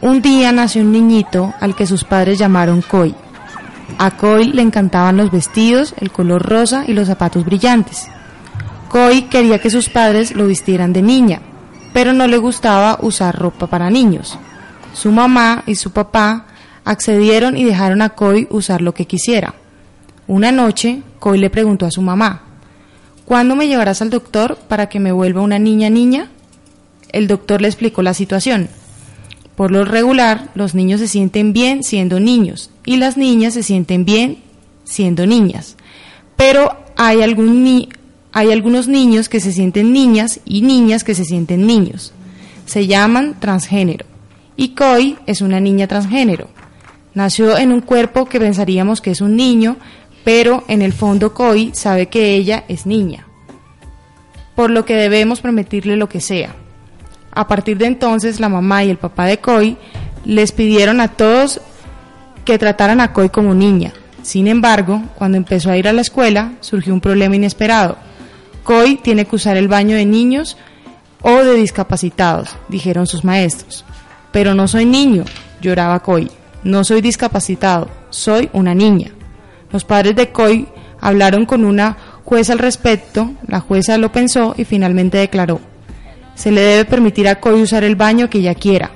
Un 0.00 0.22
día 0.22 0.52
nació 0.52 0.82
un 0.82 0.92
niñito 0.92 1.54
al 1.60 1.74
que 1.74 1.86
sus 1.86 2.04
padres 2.04 2.38
llamaron 2.38 2.82
Coy. 2.82 3.14
A 3.98 4.12
Coy 4.12 4.52
le 4.52 4.62
encantaban 4.62 5.16
los 5.16 5.30
vestidos, 5.30 5.94
el 5.98 6.10
color 6.10 6.42
rosa 6.42 6.84
y 6.86 6.92
los 6.92 7.08
zapatos 7.08 7.44
brillantes. 7.44 8.08
Coy 8.88 9.22
quería 9.22 9.58
que 9.58 9.70
sus 9.70 9.88
padres 9.88 10.34
lo 10.34 10.46
vistieran 10.46 10.92
de 10.92 11.02
niña, 11.02 11.40
pero 11.92 12.12
no 12.12 12.26
le 12.26 12.38
gustaba 12.38 12.98
usar 13.02 13.36
ropa 13.36 13.66
para 13.66 13.90
niños. 13.90 14.38
Su 14.92 15.10
mamá 15.10 15.64
y 15.66 15.74
su 15.74 15.90
papá 15.90 16.46
accedieron 16.84 17.56
y 17.56 17.64
dejaron 17.64 18.02
a 18.02 18.10
Coy 18.10 18.46
usar 18.50 18.80
lo 18.82 18.94
que 18.94 19.06
quisiera. 19.06 19.54
Una 20.26 20.52
noche, 20.52 21.02
Coy 21.18 21.38
le 21.38 21.50
preguntó 21.50 21.86
a 21.86 21.90
su 21.90 22.02
mamá, 22.02 22.42
¿Cuándo 23.28 23.56
me 23.56 23.68
llevarás 23.68 24.00
al 24.00 24.08
doctor 24.08 24.56
para 24.68 24.88
que 24.88 25.00
me 25.00 25.12
vuelva 25.12 25.42
una 25.42 25.58
niña 25.58 25.90
niña? 25.90 26.30
El 27.10 27.26
doctor 27.26 27.60
le 27.60 27.68
explicó 27.68 28.02
la 28.02 28.14
situación. 28.14 28.68
Por 29.56 29.72
lo 29.72 29.84
regular, 29.84 30.50
los 30.54 30.74
niños 30.74 31.00
se 31.00 31.08
sienten 31.08 31.52
bien 31.52 31.82
siendo 31.82 32.20
niños 32.20 32.70
y 32.84 32.96
las 32.96 33.16
niñas 33.16 33.54
se 33.54 33.62
sienten 33.62 34.04
bien 34.04 34.38
siendo 34.84 35.26
niñas. 35.26 35.76
Pero 36.36 36.76
hay, 36.96 37.22
algunos 37.22 38.88
niños 38.88 39.28
que 39.28 39.40
se 39.40 39.52
sienten 39.52 39.92
niñas 39.92 40.38
y 40.44 40.62
niñas 40.62 41.02
que 41.02 41.16
se 41.16 41.24
sienten 41.24 41.66
niños. 41.66 42.12
Se 42.66 42.86
llaman 42.86 43.34
transgénero. 43.40 44.06
Y 44.56 44.70
Coy 44.76 45.16
es 45.26 45.40
una 45.40 45.58
niña 45.58 45.88
transgénero. 45.88 46.48
Nació 47.14 47.58
en 47.58 47.72
un 47.72 47.80
cuerpo 47.80 48.26
que 48.26 48.38
pensaríamos 48.38 49.00
que 49.00 49.10
es 49.10 49.20
un 49.20 49.34
niño, 49.34 49.76
pero 50.22 50.62
en 50.68 50.82
el 50.82 50.92
fondo 50.92 51.34
Coy 51.34 51.72
sabe 51.74 52.06
que 52.06 52.36
ella 52.36 52.64
es 52.68 52.86
niña. 52.86 53.26
Por 54.54 54.70
lo 54.70 54.84
que 54.84 54.94
debemos 54.94 55.40
permitirle 55.40 55.96
lo 55.96 56.08
que 56.08 56.20
sea. 56.20 56.54
A 57.32 57.46
partir 57.46 57.78
de 57.78 57.86
entonces, 57.86 58.40
la 58.40 58.48
mamá 58.48 58.84
y 58.84 58.90
el 58.90 58.98
papá 58.98 59.26
de 59.26 59.38
Coy 59.38 59.76
les 60.24 60.52
pidieron 60.52 61.00
a 61.00 61.08
todos 61.08 61.60
que 62.44 62.58
trataran 62.58 63.00
a 63.00 63.12
Coy 63.12 63.28
como 63.28 63.54
niña. 63.54 63.92
Sin 64.22 64.46
embargo, 64.46 65.02
cuando 65.14 65.36
empezó 65.36 65.70
a 65.70 65.76
ir 65.76 65.88
a 65.88 65.92
la 65.92 66.00
escuela, 66.00 66.52
surgió 66.60 66.92
un 66.92 67.00
problema 67.00 67.36
inesperado. 67.36 67.96
Coy 68.64 68.96
tiene 68.96 69.24
que 69.24 69.36
usar 69.36 69.56
el 69.56 69.68
baño 69.68 69.96
de 69.96 70.04
niños 70.04 70.56
o 71.22 71.36
de 71.44 71.54
discapacitados, 71.54 72.56
dijeron 72.68 73.06
sus 73.06 73.24
maestros. 73.24 73.84
Pero 74.32 74.54
no 74.54 74.68
soy 74.68 74.84
niño, 74.84 75.24
lloraba 75.60 76.00
Coy. 76.00 76.30
No 76.64 76.84
soy 76.84 77.00
discapacitado, 77.00 77.88
soy 78.10 78.50
una 78.52 78.74
niña. 78.74 79.12
Los 79.72 79.84
padres 79.84 80.16
de 80.16 80.30
Coy 80.32 80.68
hablaron 81.00 81.46
con 81.46 81.64
una 81.64 81.96
jueza 82.24 82.52
al 82.52 82.58
respecto, 82.58 83.30
la 83.46 83.60
jueza 83.60 83.96
lo 83.96 84.12
pensó 84.12 84.54
y 84.58 84.64
finalmente 84.64 85.18
declaró, 85.18 85.60
se 86.38 86.52
le 86.52 86.60
debe 86.60 86.84
permitir 86.84 87.26
a 87.26 87.40
Coy 87.40 87.60
usar 87.60 87.82
el 87.82 87.96
baño 87.96 88.30
que 88.30 88.38
ella 88.38 88.54
quiera. 88.54 88.92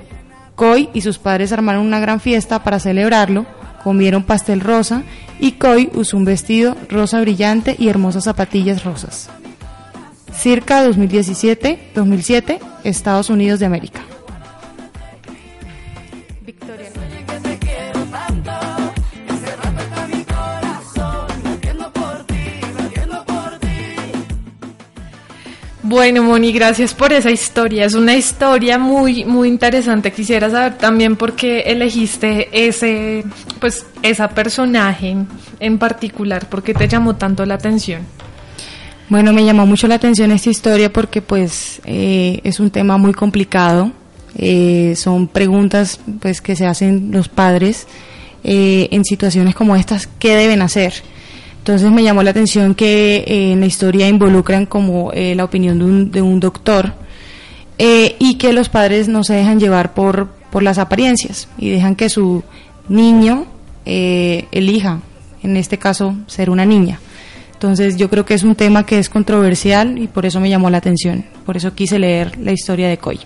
Coy 0.55 0.89
y 0.93 1.01
sus 1.01 1.17
padres 1.17 1.51
armaron 1.51 1.85
una 1.85 1.99
gran 1.99 2.21
fiesta 2.21 2.63
para 2.63 2.79
celebrarlo, 2.79 3.45
comieron 3.83 4.23
pastel 4.23 4.61
rosa 4.61 5.03
y 5.41 5.53
Coy 5.53 5.89
usó 5.93 6.15
un 6.15 6.23
vestido 6.23 6.77
rosa 6.89 7.19
brillante 7.19 7.75
y 7.77 7.89
hermosas 7.89 8.23
zapatillas 8.23 8.85
rosas. 8.85 9.29
Circa 10.33 10.87
2017-2007, 10.87 12.59
Estados 12.85 13.29
Unidos 13.29 13.59
de 13.59 13.65
América. 13.65 14.01
Bueno, 25.93 26.23
Moni, 26.23 26.51
gracias 26.51 26.91
por 26.95 27.13
esa 27.13 27.29
historia. 27.29 27.85
Es 27.85 27.93
una 27.93 28.15
historia 28.15 28.79
muy, 28.79 29.25
muy 29.25 29.47
interesante. 29.47 30.11
Quisiera 30.11 30.49
saber 30.49 30.75
también 30.79 31.15
por 31.15 31.33
qué 31.33 31.59
elegiste 31.59 32.49
ese, 32.51 33.23
pues, 33.59 33.85
esa 34.01 34.27
personaje 34.29 35.15
en 35.59 35.77
particular. 35.77 36.49
¿Por 36.49 36.63
qué 36.63 36.73
te 36.73 36.87
llamó 36.87 37.15
tanto 37.15 37.45
la 37.45 37.53
atención? 37.53 38.01
Bueno, 39.07 39.33
me 39.33 39.45
llamó 39.45 39.67
mucho 39.67 39.87
la 39.87 39.93
atención 39.93 40.31
esta 40.31 40.49
historia 40.49 40.91
porque 40.91 41.21
pues 41.21 41.79
eh, 41.85 42.41
es 42.43 42.59
un 42.59 42.71
tema 42.71 42.97
muy 42.97 43.13
complicado. 43.13 43.91
Eh, 44.35 44.95
son 44.97 45.27
preguntas 45.27 45.99
pues 46.19 46.41
que 46.41 46.55
se 46.55 46.65
hacen 46.65 47.11
los 47.11 47.29
padres 47.29 47.85
eh, 48.43 48.87
en 48.89 49.05
situaciones 49.05 49.53
como 49.53 49.75
estas, 49.75 50.09
¿qué 50.17 50.35
deben 50.35 50.63
hacer? 50.63 51.03
Entonces 51.63 51.89
me 51.91 52.03
llamó 52.03 52.23
la 52.23 52.31
atención 52.31 52.75
que 52.75 53.23
eh, 53.25 53.53
en 53.53 53.61
la 53.61 53.65
historia 53.67 54.09
involucran 54.09 54.65
como 54.65 55.13
eh, 55.13 55.33
la 55.33 55.45
opinión 55.45 55.79
de 55.79 55.85
un, 55.85 56.11
de 56.11 56.21
un 56.21 56.41
doctor 56.41 56.93
eh, 57.77 58.17
y 58.19 58.35
que 58.35 58.51
los 58.51 58.67
padres 58.67 59.07
no 59.07 59.23
se 59.23 59.35
dejan 59.35 59.61
llevar 59.61 59.93
por, 59.93 60.27
por 60.51 60.61
las 60.61 60.77
apariencias 60.77 61.47
y 61.57 61.69
dejan 61.69 61.95
que 61.95 62.09
su 62.09 62.43
niño 62.89 63.45
eh, 63.85 64.45
elija, 64.51 64.99
en 65.41 65.55
este 65.55 65.77
caso, 65.77 66.17
ser 66.27 66.49
una 66.49 66.65
niña. 66.65 66.99
Entonces 67.53 67.95
yo 67.95 68.09
creo 68.09 68.25
que 68.25 68.33
es 68.33 68.43
un 68.43 68.55
tema 68.55 68.85
que 68.85 68.99
es 68.99 69.07
controversial 69.07 69.97
y 69.97 70.07
por 70.07 70.25
eso 70.25 70.41
me 70.41 70.49
llamó 70.49 70.69
la 70.69 70.79
atención, 70.79 71.23
por 71.45 71.55
eso 71.55 71.73
quise 71.73 71.97
leer 71.97 72.37
la 72.39 72.51
historia 72.51 72.89
de 72.89 72.97
Coy. 72.97 73.21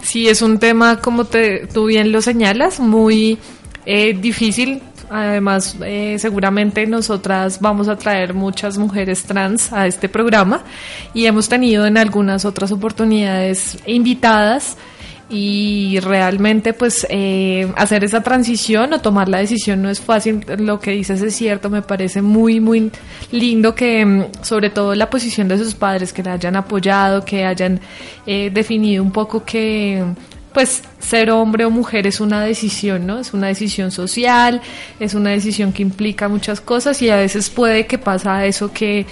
Sí, 0.00 0.28
es 0.28 0.42
un 0.42 0.60
tema, 0.60 1.00
como 1.00 1.24
te, 1.24 1.66
tú 1.66 1.86
bien 1.86 2.12
lo 2.12 2.22
señalas, 2.22 2.78
muy 2.78 3.36
eh, 3.84 4.14
difícil. 4.14 4.80
Además, 5.10 5.76
eh, 5.84 6.16
seguramente 6.18 6.86
nosotras 6.86 7.60
vamos 7.60 7.88
a 7.88 7.96
traer 7.96 8.34
muchas 8.34 8.76
mujeres 8.76 9.24
trans 9.24 9.72
a 9.72 9.86
este 9.86 10.08
programa 10.08 10.62
y 11.14 11.26
hemos 11.26 11.48
tenido 11.48 11.86
en 11.86 11.96
algunas 11.96 12.44
otras 12.44 12.72
oportunidades 12.72 13.78
invitadas 13.86 14.76
y 15.30 15.98
realmente 16.00 16.72
pues 16.72 17.06
eh, 17.10 17.70
hacer 17.76 18.02
esa 18.02 18.22
transición 18.22 18.94
o 18.94 19.00
tomar 19.00 19.28
la 19.28 19.38
decisión 19.38 19.82
no 19.82 19.90
es 19.90 20.00
fácil. 20.00 20.44
Lo 20.58 20.80
que 20.80 20.92
dices 20.92 21.20
es 21.22 21.34
cierto, 21.34 21.68
me 21.68 21.82
parece 21.82 22.22
muy, 22.22 22.60
muy 22.60 22.90
lindo 23.30 23.74
que 23.74 24.04
mm, 24.04 24.24
sobre 24.42 24.70
todo 24.70 24.94
la 24.94 25.10
posición 25.10 25.48
de 25.48 25.58
sus 25.58 25.74
padres, 25.74 26.12
que 26.12 26.22
la 26.22 26.34
hayan 26.34 26.56
apoyado, 26.56 27.24
que 27.24 27.44
hayan 27.44 27.80
eh, 28.26 28.50
definido 28.52 29.02
un 29.02 29.12
poco 29.12 29.44
que 29.44 30.02
pues 30.52 30.82
ser 30.98 31.30
hombre 31.30 31.64
o 31.64 31.70
mujer 31.70 32.06
es 32.06 32.20
una 32.20 32.42
decisión, 32.42 33.06
¿no? 33.06 33.18
Es 33.18 33.34
una 33.34 33.48
decisión 33.48 33.90
social, 33.90 34.60
es 35.00 35.14
una 35.14 35.30
decisión 35.30 35.72
que 35.72 35.82
implica 35.82 36.28
muchas 36.28 36.60
cosas 36.60 37.00
y 37.02 37.10
a 37.10 37.16
veces 37.16 37.50
puede 37.50 37.86
que 37.86 37.98
pasa 37.98 38.44
eso 38.46 38.72
que 38.72 39.06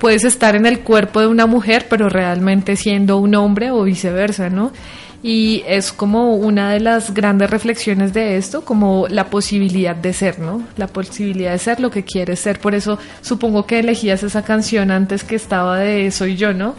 puedes 0.00 0.24
estar 0.24 0.56
en 0.56 0.66
el 0.66 0.80
cuerpo 0.80 1.20
de 1.20 1.26
una 1.26 1.46
mujer 1.46 1.86
pero 1.88 2.08
realmente 2.08 2.76
siendo 2.76 3.18
un 3.18 3.34
hombre 3.34 3.70
o 3.70 3.82
viceversa, 3.82 4.50
¿no? 4.50 4.72
Y 5.20 5.64
es 5.66 5.92
como 5.92 6.36
una 6.36 6.72
de 6.72 6.78
las 6.78 7.12
grandes 7.12 7.50
reflexiones 7.50 8.12
de 8.12 8.36
esto, 8.36 8.64
como 8.64 9.08
la 9.08 9.30
posibilidad 9.30 9.96
de 9.96 10.12
ser, 10.12 10.38
¿no? 10.38 10.62
La 10.76 10.86
posibilidad 10.86 11.50
de 11.50 11.58
ser 11.58 11.80
lo 11.80 11.90
que 11.90 12.04
quieres 12.04 12.38
ser. 12.38 12.60
Por 12.60 12.76
eso 12.76 12.98
supongo 13.20 13.66
que 13.66 13.80
elegías 13.80 14.22
esa 14.22 14.42
canción 14.42 14.92
antes 14.92 15.24
que 15.24 15.34
estaba 15.34 15.78
de 15.78 16.12
Soy 16.12 16.36
yo, 16.36 16.54
¿no? 16.54 16.76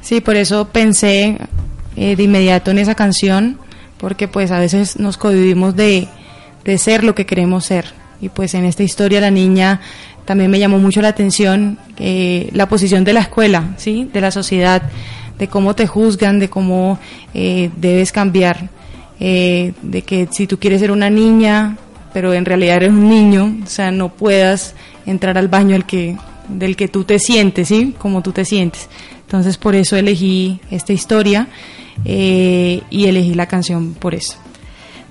Sí, 0.00 0.20
por 0.20 0.36
eso 0.36 0.68
pensé 0.68 1.38
eh, 1.96 2.16
de 2.16 2.22
inmediato 2.22 2.70
en 2.70 2.78
esa 2.78 2.94
canción, 2.94 3.58
porque 3.98 4.28
pues 4.28 4.50
a 4.50 4.58
veces 4.58 4.98
nos 4.98 5.16
cohibimos 5.16 5.76
de, 5.76 6.08
de 6.64 6.78
ser 6.78 7.04
lo 7.04 7.14
que 7.14 7.26
queremos 7.26 7.64
ser. 7.64 7.86
Y 8.20 8.28
pues 8.28 8.54
en 8.54 8.64
esta 8.64 8.82
historia 8.82 9.20
la 9.20 9.30
niña 9.30 9.80
también 10.24 10.50
me 10.50 10.58
llamó 10.58 10.78
mucho 10.78 11.00
la 11.02 11.08
atención 11.08 11.78
eh, 11.98 12.48
la 12.52 12.68
posición 12.68 13.04
de 13.04 13.12
la 13.12 13.20
escuela, 13.20 13.74
¿sí? 13.76 14.08
De 14.12 14.20
la 14.20 14.30
sociedad, 14.30 14.82
de 15.38 15.48
cómo 15.48 15.74
te 15.74 15.86
juzgan, 15.86 16.38
de 16.38 16.48
cómo 16.48 16.98
eh, 17.34 17.70
debes 17.76 18.12
cambiar, 18.12 18.68
de 19.18 20.02
que 20.04 20.28
si 20.30 20.46
tú 20.46 20.58
quieres 20.58 20.80
ser 20.80 20.90
una 20.90 21.08
niña, 21.08 21.78
pero 22.12 22.34
en 22.34 22.44
realidad 22.44 22.76
eres 22.76 22.90
un 22.90 23.08
niño, 23.08 23.56
o 23.64 23.66
sea, 23.66 23.90
no 23.90 24.10
puedas 24.10 24.74
entrar 25.06 25.38
al 25.38 25.48
baño 25.48 25.78
que, 25.86 26.16
del 26.48 26.76
que 26.76 26.88
tú 26.88 27.04
te 27.04 27.18
sientes, 27.18 27.68
¿sí? 27.68 27.94
Como 27.98 28.22
tú 28.22 28.32
te 28.32 28.44
sientes. 28.44 28.88
Entonces 29.20 29.58
por 29.58 29.74
eso 29.74 29.96
elegí 29.96 30.60
esta 30.70 30.92
historia 30.92 31.48
eh, 32.04 32.82
y 32.90 33.06
elegí 33.06 33.34
la 33.34 33.46
canción 33.46 33.94
por 33.94 34.14
eso. 34.14 34.36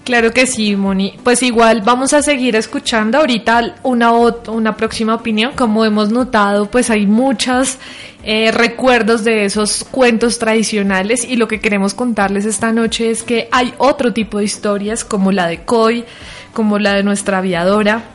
Claro 0.06 0.32
que 0.34 0.46
sí, 0.46 0.76
Moni. 0.76 1.16
Pues 1.24 1.42
igual 1.42 1.82
vamos 1.82 2.14
a 2.14 2.22
seguir 2.22 2.56
escuchando 2.56 3.18
ahorita 3.18 3.78
una, 3.82 4.12
una 4.12 4.78
próxima 4.78 5.16
opinión. 5.16 5.54
Como 5.56 5.84
hemos 5.84 6.12
notado, 6.12 6.70
pues 6.70 6.92
hay 6.92 7.08
muchos 7.08 7.80
eh, 8.24 8.52
recuerdos 8.52 9.24
de 9.24 9.46
esos 9.46 9.84
cuentos 9.84 10.38
tradicionales 10.38 11.26
y 11.26 11.38
lo 11.38 11.48
que 11.48 11.60
queremos 11.60 11.96
contarles 11.96 12.46
esta 12.46 12.72
noche 12.72 13.10
es 13.10 13.24
que 13.24 13.50
hay 13.52 13.74
otro 13.80 14.14
tipo 14.14 14.38
de 14.38 14.46
historias 14.46 15.04
como 15.04 15.32
la 15.32 15.48
de 15.48 15.64
Coy, 15.64 16.06
como 16.54 16.78
la 16.78 16.94
de 16.94 17.02
nuestra 17.02 17.40
aviadora, 17.40 18.15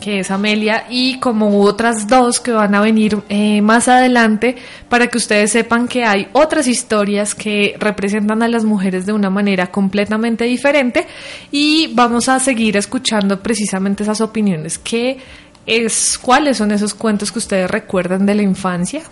que 0.00 0.20
es 0.20 0.30
Amelia, 0.30 0.86
y 0.88 1.18
como 1.18 1.60
otras 1.62 2.06
dos 2.06 2.40
que 2.40 2.52
van 2.52 2.74
a 2.74 2.80
venir 2.80 3.18
eh, 3.28 3.60
más 3.62 3.88
adelante 3.88 4.56
para 4.88 5.08
que 5.08 5.18
ustedes 5.18 5.52
sepan 5.52 5.88
que 5.88 6.04
hay 6.04 6.28
otras 6.32 6.66
historias 6.66 7.34
que 7.34 7.76
representan 7.78 8.42
a 8.42 8.48
las 8.48 8.64
mujeres 8.64 9.06
de 9.06 9.12
una 9.12 9.30
manera 9.30 9.68
completamente 9.68 10.44
diferente 10.44 11.06
y 11.50 11.92
vamos 11.94 12.28
a 12.28 12.38
seguir 12.40 12.76
escuchando 12.76 13.40
precisamente 13.40 14.02
esas 14.02 14.20
opiniones. 14.20 14.78
¿Qué 14.78 15.18
es, 15.66 16.18
¿Cuáles 16.18 16.56
son 16.56 16.72
esos 16.72 16.94
cuentos 16.94 17.30
que 17.30 17.38
ustedes 17.38 17.70
recuerdan 17.70 18.26
de 18.26 18.34
la 18.34 18.42
infancia? 18.42 19.02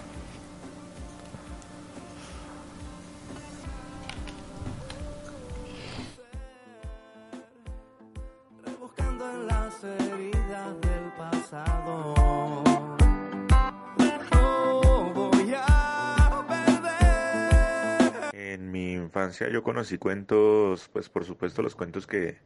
Yo 19.51 19.63
conocí 19.63 19.99
cuentos, 19.99 20.89
pues 20.93 21.09
por 21.09 21.25
supuesto 21.25 21.63
los 21.63 21.75
cuentos 21.75 22.07
que, 22.07 22.39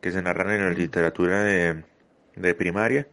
que 0.00 0.10
se 0.10 0.22
narran 0.22 0.50
en 0.50 0.64
la 0.64 0.70
literatura 0.70 1.42
de, 1.42 1.84
de 2.36 2.54
primaria, 2.54 3.06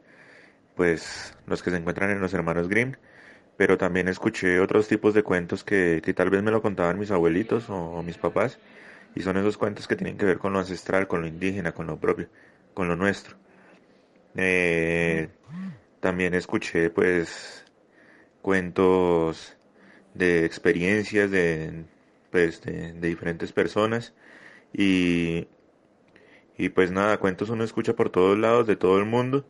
pues 0.75 1.35
los 1.47 1.61
que 1.61 1.71
se 1.71 1.77
encuentran 1.77 2.09
en 2.11 2.21
los 2.21 2.33
hermanos 2.33 2.69
Grimm, 2.69 2.93
pero 3.57 3.77
también 3.77 4.07
escuché 4.07 4.59
otros 4.59 4.87
tipos 4.87 5.13
de 5.13 5.23
cuentos 5.23 5.63
que, 5.63 6.01
que 6.03 6.13
tal 6.13 6.29
vez 6.29 6.43
me 6.43 6.51
lo 6.51 6.61
contaban 6.61 6.99
mis 6.99 7.11
abuelitos 7.11 7.69
o, 7.69 7.75
o 7.75 8.03
mis 8.03 8.17
papás, 8.17 8.59
y 9.15 9.21
son 9.21 9.37
esos 9.37 9.57
cuentos 9.57 9.87
que 9.87 9.95
tienen 9.95 10.17
que 10.17 10.25
ver 10.25 10.37
con 10.37 10.53
lo 10.53 10.59
ancestral, 10.59 11.07
con 11.07 11.21
lo 11.21 11.27
indígena, 11.27 11.71
con 11.73 11.87
lo 11.87 11.97
propio, 11.97 12.29
con 12.73 12.87
lo 12.87 12.95
nuestro. 12.95 13.35
Eh, 14.35 15.29
también 16.01 16.33
escuché 16.33 16.89
pues 16.89 17.65
cuentos 18.41 19.55
de 20.13 20.45
experiencias 20.45 21.31
de, 21.31 21.85
pues, 22.35 22.59
de, 22.63 22.91
diferentes 22.99 23.53
personas 23.53 24.13
y, 24.73 25.47
y 26.57 26.67
pues 26.67 26.91
nada, 26.91 27.17
cuentos 27.17 27.49
uno 27.49 27.63
escucha 27.63 27.95
por 27.95 28.09
todos 28.09 28.37
lados, 28.37 28.67
de 28.67 28.75
todo 28.75 28.99
el 28.99 29.05
mundo 29.05 29.45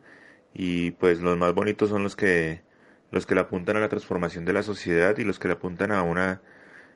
y 0.54 0.92
pues 0.92 1.18
los 1.20 1.36
más 1.36 1.52
bonitos 1.52 1.88
son 1.88 2.04
los 2.04 2.14
que 2.14 2.62
los 3.10 3.26
que 3.26 3.34
le 3.34 3.40
apuntan 3.40 3.76
a 3.76 3.80
la 3.80 3.88
transformación 3.88 4.44
de 4.44 4.52
la 4.52 4.62
sociedad 4.62 5.18
y 5.18 5.24
los 5.24 5.40
que 5.40 5.48
le 5.48 5.54
apuntan 5.54 5.90
a 5.90 6.04
una 6.04 6.42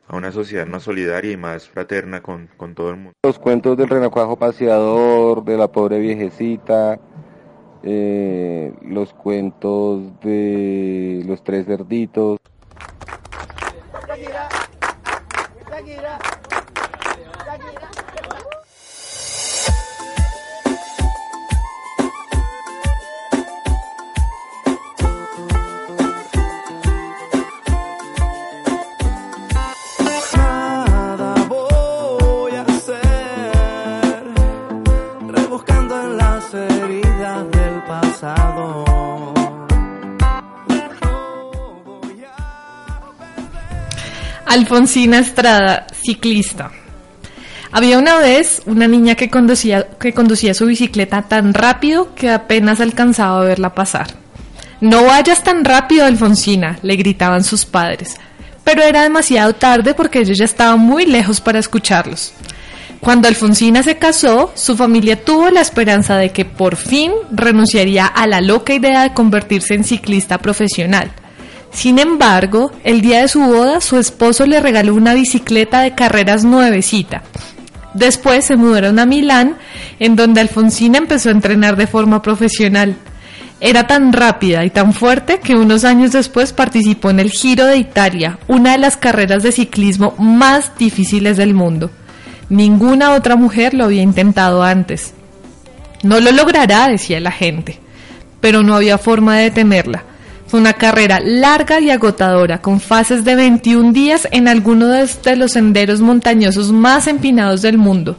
a 0.07 0.16
una 0.16 0.31
sociedad 0.31 0.64
más 0.64 0.85
solidaria 0.85 1.33
y 1.33 1.37
más 1.37 1.68
fraterna 1.68 2.22
con, 2.22 2.48
con 2.57 2.76
todo 2.76 2.90
el 2.90 2.96
mundo. 2.96 3.12
Los 3.24 3.40
cuentos 3.40 3.76
del 3.76 3.88
renacuajo 3.88 4.37
paseador, 4.37 5.42
de 5.44 5.57
la 5.57 5.72
pobre 5.72 5.98
viejecita, 5.98 7.00
eh, 7.83 8.72
los 8.83 9.12
cuentos 9.12 10.20
de 10.20 11.24
los 11.26 11.42
tres 11.42 11.66
cerditos. 11.66 12.38
Alfonsina 44.51 45.21
Estrada, 45.21 45.87
ciclista. 45.93 46.73
Había 47.71 48.01
una 48.01 48.19
vez 48.19 48.63
una 48.67 48.89
niña 48.89 49.15
que 49.15 49.31
conducía, 49.31 49.87
que 50.01 50.13
conducía 50.13 50.55
su 50.55 50.67
bicicleta 50.67 51.23
tan 51.23 51.55
rápido 51.55 52.17
que 52.17 52.31
apenas 52.31 52.81
alcanzaba 52.81 53.43
a 53.43 53.45
verla 53.45 53.77
pasar. 53.77 54.09
No 54.81 55.05
vayas 55.05 55.45
tan 55.45 55.65
rápido, 55.65 56.05
Alfonsina, 56.05 56.81
le 56.83 56.97
gritaban 56.97 57.45
sus 57.45 57.65
padres. 57.65 58.17
Pero 58.65 58.83
era 58.83 59.05
demasiado 59.05 59.55
tarde 59.55 59.95
porque 59.95 60.19
ellos 60.19 60.39
ya 60.39 60.47
estaban 60.47 60.81
muy 60.81 61.07
lejos 61.07 61.41
para 61.41 61.61
escucharlos. 61.61 62.33
Cuando 62.99 63.29
Alfonsina 63.29 63.85
se 63.85 63.99
casó, 63.99 64.51
su 64.57 64.77
familia 64.77 65.25
tuvo 65.25 65.49
la 65.51 65.61
esperanza 65.61 66.17
de 66.17 66.31
que 66.31 66.45
por 66.45 66.75
fin 66.75 67.13
renunciaría 67.31 68.05
a 68.05 68.27
la 68.27 68.41
loca 68.41 68.75
idea 68.75 69.05
de 69.05 69.15
convertirse 69.15 69.75
en 69.75 69.85
ciclista 69.85 70.39
profesional. 70.39 71.13
Sin 71.72 71.98
embargo, 71.98 72.72
el 72.85 73.00
día 73.00 73.22
de 73.22 73.28
su 73.28 73.40
boda, 73.40 73.80
su 73.80 73.98
esposo 73.98 74.44
le 74.46 74.61
regaló 74.61 74.94
una 74.94 75.14
bicicleta 75.14 75.80
de 75.83 75.94
carreras 75.94 76.44
nuevecita. 76.44 77.22
Después 77.94 78.44
se 78.44 78.56
mudaron 78.56 78.98
a 78.98 79.06
Milán, 79.06 79.56
en 79.98 80.16
donde 80.16 80.40
Alfonsina 80.40 80.98
empezó 80.98 81.28
a 81.28 81.33
entrenar 81.33 81.76
de 81.76 81.87
forma 81.87 82.22
profesional. 82.22 82.96
Era 83.61 83.87
tan 83.87 84.12
rápida 84.12 84.64
y 84.64 84.70
tan 84.70 84.92
fuerte 84.92 85.40
que 85.40 85.54
unos 85.54 85.85
años 85.85 86.12
después 86.12 86.52
participó 86.52 87.11
en 87.11 87.20
el 87.20 87.30
Giro 87.30 87.66
de 87.66 87.76
Italia, 87.76 88.38
una 88.48 88.72
de 88.72 88.78
las 88.78 88.96
carreras 88.96 89.42
de 89.42 89.52
ciclismo 89.52 90.14
más 90.18 90.76
difíciles 90.78 91.37
del 91.37 91.54
mundo. 91.54 91.90
Ninguna 92.48 93.12
otra 93.12 93.37
mujer 93.37 93.74
lo 93.74 93.85
había 93.85 94.02
intentado 94.02 94.62
antes. 94.62 95.14
No 96.02 96.20
lo 96.20 96.33
logrará, 96.33 96.88
decía 96.88 97.20
la 97.20 97.30
gente, 97.30 97.78
pero 98.40 98.62
no 98.62 98.74
había 98.74 98.98
forma 98.98 99.37
de 99.37 99.44
detenerla. 99.44 100.04
Fue 100.51 100.59
una 100.59 100.73
carrera 100.73 101.21
larga 101.21 101.79
y 101.79 101.91
agotadora, 101.91 102.61
con 102.61 102.81
fases 102.81 103.25
de 103.25 103.37
21 103.37 103.93
días 103.93 104.27
en 104.33 104.49
alguno 104.49 104.89
de 104.89 105.37
los 105.37 105.53
senderos 105.53 106.01
montañosos 106.01 106.73
más 106.73 107.07
empinados 107.07 107.63
del 107.63 107.79
mundo. 107.79 108.19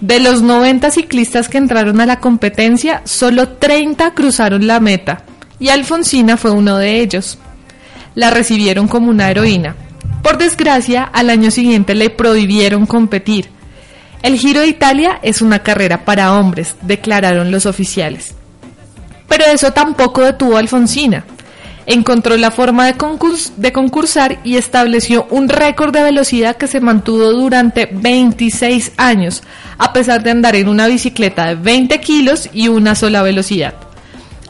De 0.00 0.20
los 0.20 0.42
90 0.42 0.92
ciclistas 0.92 1.48
que 1.48 1.58
entraron 1.58 2.00
a 2.00 2.06
la 2.06 2.20
competencia, 2.20 3.02
solo 3.02 3.48
30 3.48 4.14
cruzaron 4.14 4.68
la 4.68 4.78
meta, 4.78 5.24
y 5.58 5.70
Alfonsina 5.70 6.36
fue 6.36 6.52
uno 6.52 6.76
de 6.76 7.00
ellos. 7.00 7.36
La 8.14 8.30
recibieron 8.30 8.86
como 8.86 9.10
una 9.10 9.28
heroína. 9.28 9.74
Por 10.22 10.38
desgracia, 10.38 11.02
al 11.02 11.30
año 11.30 11.50
siguiente 11.50 11.96
le 11.96 12.10
prohibieron 12.10 12.86
competir. 12.86 13.48
El 14.22 14.38
Giro 14.38 14.60
de 14.60 14.68
Italia 14.68 15.18
es 15.20 15.42
una 15.42 15.64
carrera 15.64 16.04
para 16.04 16.32
hombres, 16.34 16.76
declararon 16.82 17.50
los 17.50 17.66
oficiales. 17.66 18.36
Pero 19.28 19.46
eso 19.46 19.72
tampoco 19.72 20.22
detuvo 20.22 20.54
a 20.54 20.60
Alfonsina. 20.60 21.24
Encontró 21.86 22.36
la 22.36 22.50
forma 22.50 22.86
de, 22.86 22.96
concurs- 22.96 23.52
de 23.56 23.72
concursar 23.72 24.40
y 24.42 24.56
estableció 24.56 25.26
un 25.30 25.48
récord 25.48 25.92
de 25.92 26.02
velocidad 26.02 26.56
que 26.56 26.66
se 26.66 26.80
mantuvo 26.80 27.30
durante 27.32 27.88
26 27.92 28.92
años, 28.96 29.42
a 29.78 29.92
pesar 29.92 30.24
de 30.24 30.32
andar 30.32 30.56
en 30.56 30.68
una 30.68 30.88
bicicleta 30.88 31.46
de 31.46 31.54
20 31.54 32.00
kilos 32.00 32.48
y 32.52 32.66
una 32.68 32.96
sola 32.96 33.22
velocidad. 33.22 33.74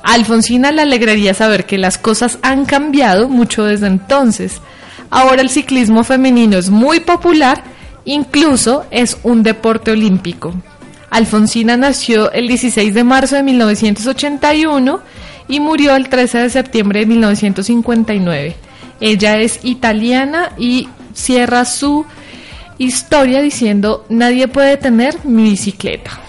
A 0.03 0.15
Alfonsina 0.15 0.73
le 0.73 0.83
alegraría 0.83 1.35
saber 1.35 1.67
que 1.67 1.77
las 1.79 1.99
cosas 1.99 2.39
han 2.41 2.65
cambiado 2.65 3.29
mucho 3.29 3.65
desde 3.65 3.89
entonces. 3.89 4.63
Ahora 5.11 5.43
el 5.43 5.51
ciclismo 5.51 6.05
femenino 6.05 6.57
es 6.57 6.71
muy 6.71 7.01
popular, 7.01 7.63
incluso 8.07 8.87
es 8.91 9.19
un 9.25 9.43
deporte 9.43 9.91
olímpico. 9.91 10.55
Alfonsina 11.11 11.77
nació 11.77 12.33
el 12.33 12.49
16 12.49 12.95
de 12.95 13.05
marzo 13.05 13.37
de 13.37 13.43
1981 13.43 15.01
y 15.49 15.61
murió 15.61 15.95
el 15.97 16.09
13 16.09 16.39
de 16.39 16.51
septiembre 16.51 17.01
de 17.01 17.07
1959. 17.07 18.57
Ella 19.01 19.39
es 19.39 19.61
italiana 19.65 20.53
y 20.59 20.89
cierra 21.13 21.65
su 21.65 22.07
historia 22.79 23.41
diciendo, 23.41 24.05
nadie 24.09 24.49
puede 24.49 24.77
tener 24.77 25.25
mi 25.25 25.51
bicicleta. 25.51 26.21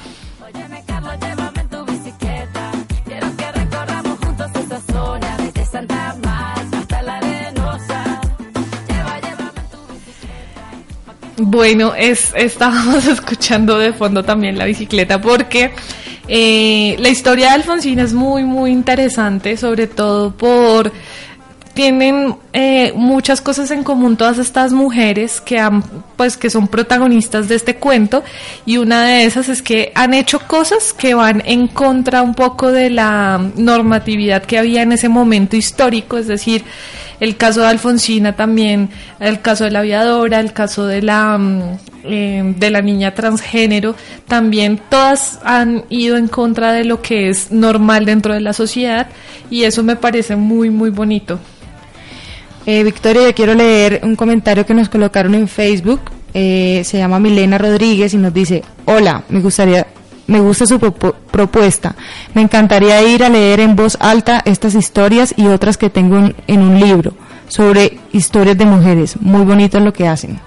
Bueno, 11.39 11.93
es, 11.95 12.34
estábamos 12.36 13.06
escuchando 13.08 13.77
de 13.77 13.93
fondo 13.93 14.23
también 14.23 14.58
la 14.58 14.65
bicicleta 14.65 15.21
porque 15.21 15.71
eh, 16.27 16.95
la 16.99 17.09
historia 17.09 17.47
de 17.47 17.55
Alfonsina 17.55 18.03
es 18.03 18.13
muy, 18.13 18.43
muy 18.43 18.71
interesante, 18.71 19.57
sobre 19.57 19.87
todo 19.87 20.31
por 20.31 20.91
tienen 21.77 22.35
eh, 22.53 22.91
muchas 22.95 23.39
cosas 23.39 23.69
en 23.69 23.83
común 23.83 24.17
todas 24.17 24.39
estas 24.39 24.73
mujeres 24.73 25.39
que 25.39 25.59
han, 25.59 25.83
pues 26.15 26.35
que 26.35 26.49
son 26.49 26.67
protagonistas 26.67 27.49
de 27.49 27.53
este 27.53 27.75
cuento 27.75 28.23
y 28.65 28.77
una 28.77 29.05
de 29.05 29.25
esas 29.25 29.47
es 29.47 29.61
que 29.61 29.91
han 29.93 30.15
hecho 30.15 30.39
cosas 30.39 30.91
que 30.91 31.13
van 31.13 31.43
en 31.45 31.67
contra 31.67 32.23
un 32.23 32.33
poco 32.33 32.71
de 32.71 32.89
la 32.89 33.39
normatividad 33.57 34.43
que 34.43 34.57
había 34.57 34.81
en 34.81 34.91
ese 34.91 35.07
momento 35.07 35.55
histórico, 35.55 36.17
es 36.17 36.25
decir, 36.25 36.63
el 37.19 37.38
caso 37.38 37.62
de 37.62 37.67
Alfonsina 37.67 38.36
también, 38.36 38.89
el 39.19 39.41
caso 39.41 39.63
de 39.63 39.71
la 39.71 39.80
aviadora, 39.80 40.39
el 40.39 40.53
caso 40.53 40.86
de 40.86 41.01
la 41.01 41.38
mm, 41.38 41.62
eh, 42.03 42.53
de 42.58 42.69
la 42.69 42.82
niña 42.82 43.13
transgénero, 43.13 43.95
también 44.27 44.80
todas 44.89 45.39
han 45.43 45.84
ido 45.89 46.17
en 46.17 46.27
contra 46.27 46.71
de 46.71 46.86
lo 46.86 47.01
que 47.01 47.30
es 47.30 47.51
normal 47.51 48.06
dentro 48.06 48.34
de 48.34 48.41
la 48.41 48.53
sociedad 48.53 49.08
y 49.49 49.63
eso 49.63 49.84
me 49.84 49.95
parece 49.95 50.36
muy 50.36 50.69
muy 50.69 50.89
bonito. 50.89 51.39
Eh, 52.65 52.84
Victoria, 52.84 53.23
yo 53.23 53.34
quiero 53.34 53.53
leer 53.53 54.01
un 54.03 54.17
comentario 54.17 54.65
que 54.65 54.73
nos 54.73 54.89
colocaron 54.89 55.34
en 55.36 55.47
Facebook. 55.47 56.01
Eh, 56.34 56.82
se 56.84 56.97
llama 56.97 57.17
Milena 57.17 57.58
Rodríguez 57.58 58.13
y 58.13 58.17
nos 58.17 58.34
dice, 58.34 58.62
hola, 58.84 59.23
me 59.30 59.39
gustaría, 59.39 59.88
me 60.27 60.39
gusta 60.39 60.65
su 60.65 60.79
propuesta. 60.79 61.95
Me 62.33 62.41
encantaría 62.41 63.01
ir 63.01 63.23
a 63.23 63.29
leer 63.29 63.59
en 63.59 63.75
voz 63.75 63.97
alta 63.99 64.41
estas 64.45 64.75
historias 64.75 65.33
y 65.37 65.47
otras 65.47 65.77
que 65.77 65.89
tengo 65.89 66.17
en, 66.17 66.35
en 66.47 66.61
un 66.61 66.79
libro 66.79 67.13
sobre 67.47 67.99
historias 68.11 68.57
de 68.57 68.65
mujeres. 68.65 69.19
Muy 69.19 69.45
bonito 69.45 69.79
lo 69.79 69.93
que 69.93 70.07
hacen. 70.07 70.39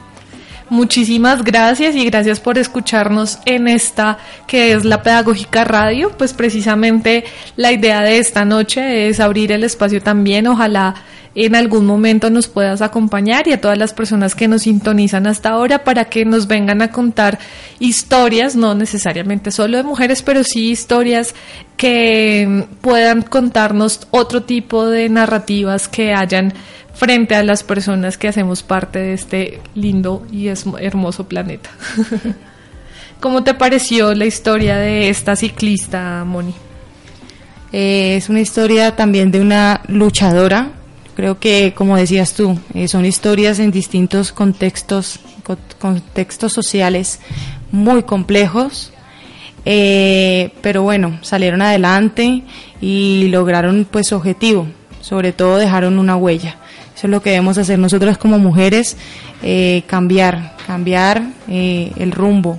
Muchísimas 0.70 1.42
gracias 1.42 1.96
y 1.96 2.04
gracias 2.04 2.38
por 2.38 2.56
escucharnos 2.56 3.40
en 3.44 3.66
esta 3.66 4.18
que 4.46 4.72
es 4.72 4.84
la 4.84 5.02
Pedagógica 5.02 5.64
Radio. 5.64 6.12
Pues 6.16 6.32
precisamente 6.32 7.24
la 7.56 7.72
idea 7.72 8.02
de 8.02 8.18
esta 8.18 8.44
noche 8.44 9.08
es 9.08 9.18
abrir 9.18 9.50
el 9.50 9.64
espacio 9.64 10.00
también. 10.00 10.46
Ojalá 10.46 10.94
en 11.34 11.54
algún 11.54 11.86
momento 11.86 12.28
nos 12.30 12.48
puedas 12.48 12.82
acompañar 12.82 13.46
y 13.46 13.52
a 13.52 13.60
todas 13.60 13.78
las 13.78 13.92
personas 13.92 14.34
que 14.34 14.48
nos 14.48 14.62
sintonizan 14.62 15.26
hasta 15.26 15.50
ahora 15.50 15.84
para 15.84 16.06
que 16.06 16.24
nos 16.24 16.48
vengan 16.48 16.82
a 16.82 16.90
contar 16.90 17.38
historias, 17.78 18.56
no 18.56 18.74
necesariamente 18.74 19.50
solo 19.50 19.76
de 19.76 19.84
mujeres, 19.84 20.22
pero 20.22 20.42
sí 20.42 20.70
historias 20.70 21.34
que 21.76 22.66
puedan 22.80 23.22
contarnos 23.22 24.06
otro 24.10 24.42
tipo 24.42 24.86
de 24.86 25.08
narrativas 25.08 25.88
que 25.88 26.12
hayan 26.12 26.52
frente 26.94 27.34
a 27.34 27.42
las 27.42 27.62
personas 27.62 28.18
que 28.18 28.28
hacemos 28.28 28.62
parte 28.62 28.98
de 28.98 29.12
este 29.14 29.60
lindo 29.74 30.26
y 30.30 30.48
hermoso 30.48 31.28
planeta. 31.28 31.70
¿Cómo 33.20 33.44
te 33.44 33.54
pareció 33.54 34.14
la 34.14 34.26
historia 34.26 34.76
de 34.76 35.10
esta 35.10 35.36
ciclista, 35.36 36.24
Moni? 36.26 36.54
Eh, 37.72 38.16
es 38.16 38.28
una 38.28 38.40
historia 38.40 38.96
también 38.96 39.30
de 39.30 39.40
una 39.40 39.82
luchadora. 39.88 40.70
Creo 41.20 41.38
que, 41.38 41.74
como 41.76 41.98
decías 41.98 42.32
tú, 42.32 42.58
eh, 42.72 42.88
son 42.88 43.04
historias 43.04 43.58
en 43.58 43.70
distintos 43.70 44.32
contextos, 44.32 45.20
co- 45.42 45.58
contextos 45.78 46.54
sociales 46.54 47.20
muy 47.72 48.04
complejos. 48.04 48.90
Eh, 49.66 50.54
pero 50.62 50.82
bueno, 50.82 51.18
salieron 51.20 51.60
adelante 51.60 52.42
y 52.80 53.28
lograron 53.28 53.86
pues 53.90 54.06
su 54.06 54.16
objetivo. 54.16 54.66
Sobre 55.02 55.34
todo 55.34 55.58
dejaron 55.58 55.98
una 55.98 56.16
huella. 56.16 56.56
Eso 56.96 57.06
es 57.06 57.10
lo 57.10 57.20
que 57.20 57.28
debemos 57.32 57.58
hacer 57.58 57.78
nosotras 57.78 58.16
como 58.16 58.38
mujeres, 58.38 58.96
eh, 59.42 59.82
cambiar, 59.86 60.56
cambiar 60.66 61.22
eh, 61.48 61.92
el 61.98 62.12
rumbo, 62.12 62.56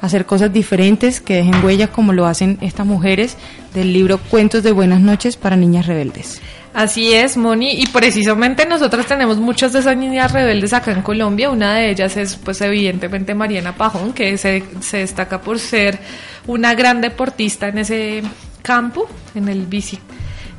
hacer 0.00 0.24
cosas 0.24 0.50
diferentes 0.54 1.20
que 1.20 1.34
dejen 1.34 1.62
huellas 1.62 1.90
como 1.90 2.14
lo 2.14 2.24
hacen 2.24 2.56
estas 2.62 2.86
mujeres 2.86 3.36
del 3.74 3.92
libro 3.92 4.16
Cuentos 4.16 4.62
de 4.62 4.72
Buenas 4.72 5.00
noches 5.02 5.36
para 5.36 5.54
Niñas 5.56 5.84
Rebeldes. 5.86 6.40
Así 6.76 7.14
es, 7.14 7.38
Moni, 7.38 7.70
y 7.70 7.86
precisamente 7.86 8.66
nosotros 8.66 9.06
tenemos 9.06 9.38
muchas 9.38 9.72
de 9.72 9.78
esas 9.78 9.96
niñas 9.96 10.30
rebeldes 10.30 10.74
acá 10.74 10.92
en 10.92 11.00
Colombia. 11.00 11.48
Una 11.48 11.74
de 11.74 11.88
ellas 11.88 12.18
es, 12.18 12.36
pues, 12.36 12.60
evidentemente 12.60 13.34
Mariana 13.34 13.74
Pajón, 13.74 14.12
que 14.12 14.36
se, 14.36 14.62
se 14.80 14.98
destaca 14.98 15.40
por 15.40 15.58
ser 15.58 15.98
una 16.46 16.74
gran 16.74 17.00
deportista 17.00 17.68
en 17.68 17.78
ese 17.78 18.22
campo, 18.60 19.08
en 19.34 19.48
el 19.48 19.64
bici 19.64 19.98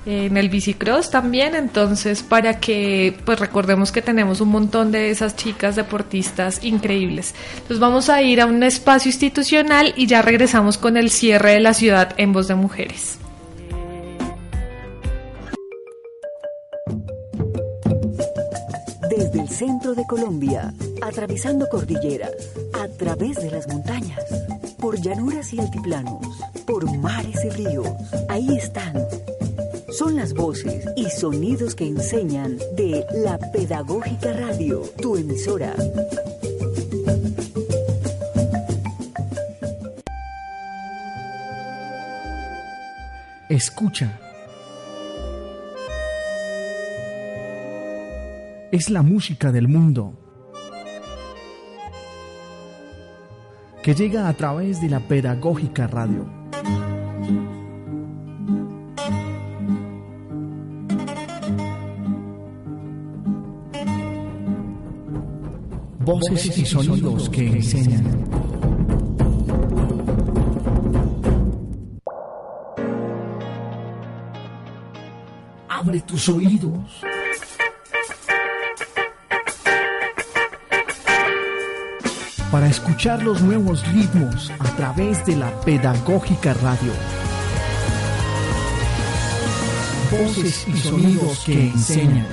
en 0.07 0.37
el 0.37 0.49
bicicross 0.49 1.11
también, 1.11 1.53
entonces 1.53 2.23
para 2.23 2.61
que 2.61 3.15
pues 3.25 3.41
recordemos 3.41 3.91
que 3.91 4.01
tenemos 4.01 4.39
un 4.39 4.47
montón 4.47 4.89
de 4.89 5.11
esas 5.11 5.35
chicas 5.35 5.75
deportistas 5.75 6.63
increíbles. 6.63 7.35
Entonces 7.55 7.79
vamos 7.79 8.09
a 8.09 8.21
ir 8.21 8.39
a 8.39 8.45
un 8.45 8.63
espacio 8.63 9.09
institucional 9.09 9.93
y 9.97 10.07
ya 10.07 10.21
regresamos 10.21 10.77
con 10.77 10.95
el 10.95 11.11
cierre 11.11 11.51
de 11.51 11.59
la 11.59 11.73
ciudad 11.73 12.15
en 12.17 12.31
voz 12.31 12.47
de 12.47 12.55
mujeres. 12.55 13.19
Desde 19.27 19.41
el 19.41 19.49
centro 19.49 19.93
de 19.93 20.07
Colombia, 20.07 20.73
atravesando 21.01 21.67
cordilleras, 21.67 22.31
a 22.71 22.87
través 22.87 23.35
de 23.35 23.51
las 23.51 23.67
montañas, 23.67 24.23
por 24.79 25.01
llanuras 25.01 25.53
y 25.53 25.59
altiplanos, 25.59 26.25
por 26.65 26.89
mares 26.97 27.43
y 27.43 27.49
ríos, 27.49 27.89
ahí 28.29 28.55
están. 28.55 28.93
Son 29.89 30.15
las 30.15 30.33
voces 30.33 30.85
y 30.95 31.09
sonidos 31.09 31.75
que 31.75 31.87
enseñan 31.87 32.57
de 32.77 33.05
la 33.15 33.37
Pedagógica 33.51 34.31
Radio, 34.31 34.83
tu 35.01 35.17
emisora. 35.17 35.75
Escucha. 43.49 44.26
Es 48.69 48.89
la 48.89 49.01
música 49.01 49.53
del 49.53 49.69
mundo 49.69 50.13
que 53.81 53.95
llega 53.95 54.27
a 54.27 54.33
través 54.33 54.81
de 54.81 54.89
la 54.89 54.99
pedagógica 54.99 55.87
radio. 55.87 56.25
Voces 65.99 66.57
y 66.57 66.65
sonidos 66.65 67.29
que 67.29 67.47
enseñan. 67.47 68.27
Abre 75.69 76.01
tus 76.01 76.27
oídos. 76.27 77.01
Para 82.57 82.69
escuchar 82.69 83.21
los 83.21 83.39
nuevos 83.43 83.87
ritmos 83.93 84.51
a 84.57 84.75
través 84.75 85.23
de 85.27 85.35
la 85.35 85.51
pedagógica 85.61 86.55
radio. 86.55 86.91
Voces 90.09 90.67
y 90.67 90.75
sonidos 90.75 91.43
que 91.45 91.67
enseñan. 91.67 92.25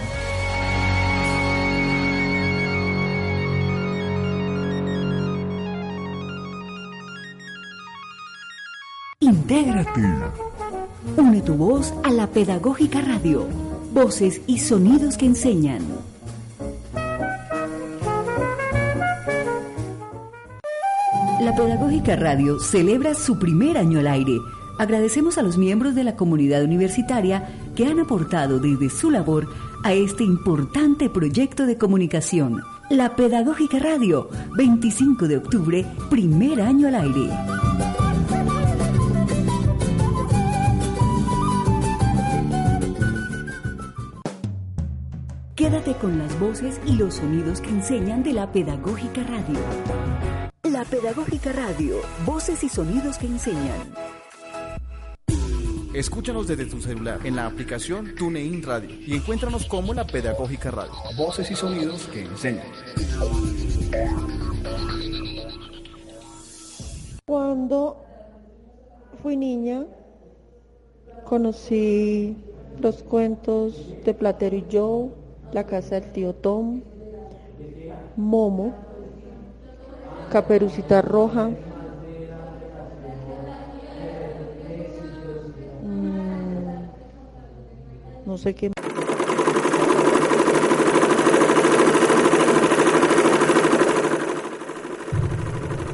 Intégrate. 9.21 10.01
Une 11.19 11.43
tu 11.43 11.53
voz 11.53 11.93
a 12.03 12.11
la 12.11 12.27
Pedagógica 12.29 13.03
Radio. 13.03 13.47
Voces 13.93 14.41
y 14.47 14.59
sonidos 14.59 15.19
que 15.19 15.27
enseñan. 15.27 15.83
Pedagógica 21.57 22.17
Radio 22.17 22.59
celebra 22.59 23.15
su 23.15 23.39
primer 23.39 23.79
año 23.79 24.01
al 24.01 24.09
aire. 24.09 24.41
Agradecemos 24.77 25.39
a 25.39 25.43
los 25.43 25.57
miembros 25.57 25.95
de 25.95 26.03
la 26.03 26.17
comunidad 26.17 26.65
universitaria 26.65 27.49
que 27.77 27.87
han 27.87 28.01
aportado 28.01 28.59
desde 28.59 28.91
su 28.91 29.09
labor 29.13 29.47
a 29.85 29.93
este 29.93 30.25
importante 30.25 31.09
proyecto 31.09 31.65
de 31.65 31.79
comunicación. 31.79 32.61
La 32.91 33.15
Pedagógica 33.15 33.79
Radio, 33.79 34.29
25 34.57 35.29
de 35.29 35.37
octubre, 35.37 35.87
primer 36.11 36.61
año 36.61 36.89
al 36.89 36.97
aire. 36.97 37.31
Quédate 45.55 45.95
con 45.95 46.19
las 46.19 46.41
voces 46.41 46.81
y 46.85 46.97
los 46.97 47.15
sonidos 47.15 47.61
que 47.61 47.71
enseñan 47.71 48.25
de 48.25 48.33
la 48.33 48.51
Pedagógica 48.51 49.23
Radio. 49.23 50.54
La 50.75 50.85
Pedagógica 50.85 51.53
Radio, 51.53 52.01
voces 52.27 52.65
y 52.65 52.69
sonidos 52.69 53.17
que 53.17 53.27
enseñan. 53.27 53.95
Escúchanos 55.95 56.49
desde 56.49 56.67
tu 56.67 56.81
celular 56.81 57.21
en 57.23 57.37
la 57.37 57.47
aplicación 57.47 58.17
TuneIn 58.17 58.61
Radio 58.61 58.91
y 58.91 59.15
encuéntranos 59.15 59.67
como 59.67 59.95
la 59.95 60.05
Pedagógica 60.05 60.73
Radio. 60.73 60.91
Voces 61.17 61.49
y 61.53 61.55
sonidos 61.55 62.09
que 62.09 62.23
enseñan. 62.23 62.67
Cuando 67.25 68.05
fui 69.23 69.37
niña, 69.37 69.85
conocí 71.25 72.37
los 72.81 73.05
cuentos 73.05 73.95
de 74.05 74.13
Platero 74.13 74.57
y 74.57 74.65
Joe, 74.73 75.11
La 75.53 75.67
casa 75.67 76.01
del 76.01 76.11
tío 76.11 76.35
Tom, 76.35 76.83
Momo, 78.17 78.75
Caperucita 80.35 81.01
Roja, 81.01 81.49
mm, 85.85 86.35
no 88.27 88.37
sé 88.37 88.53
qué. 88.53 88.73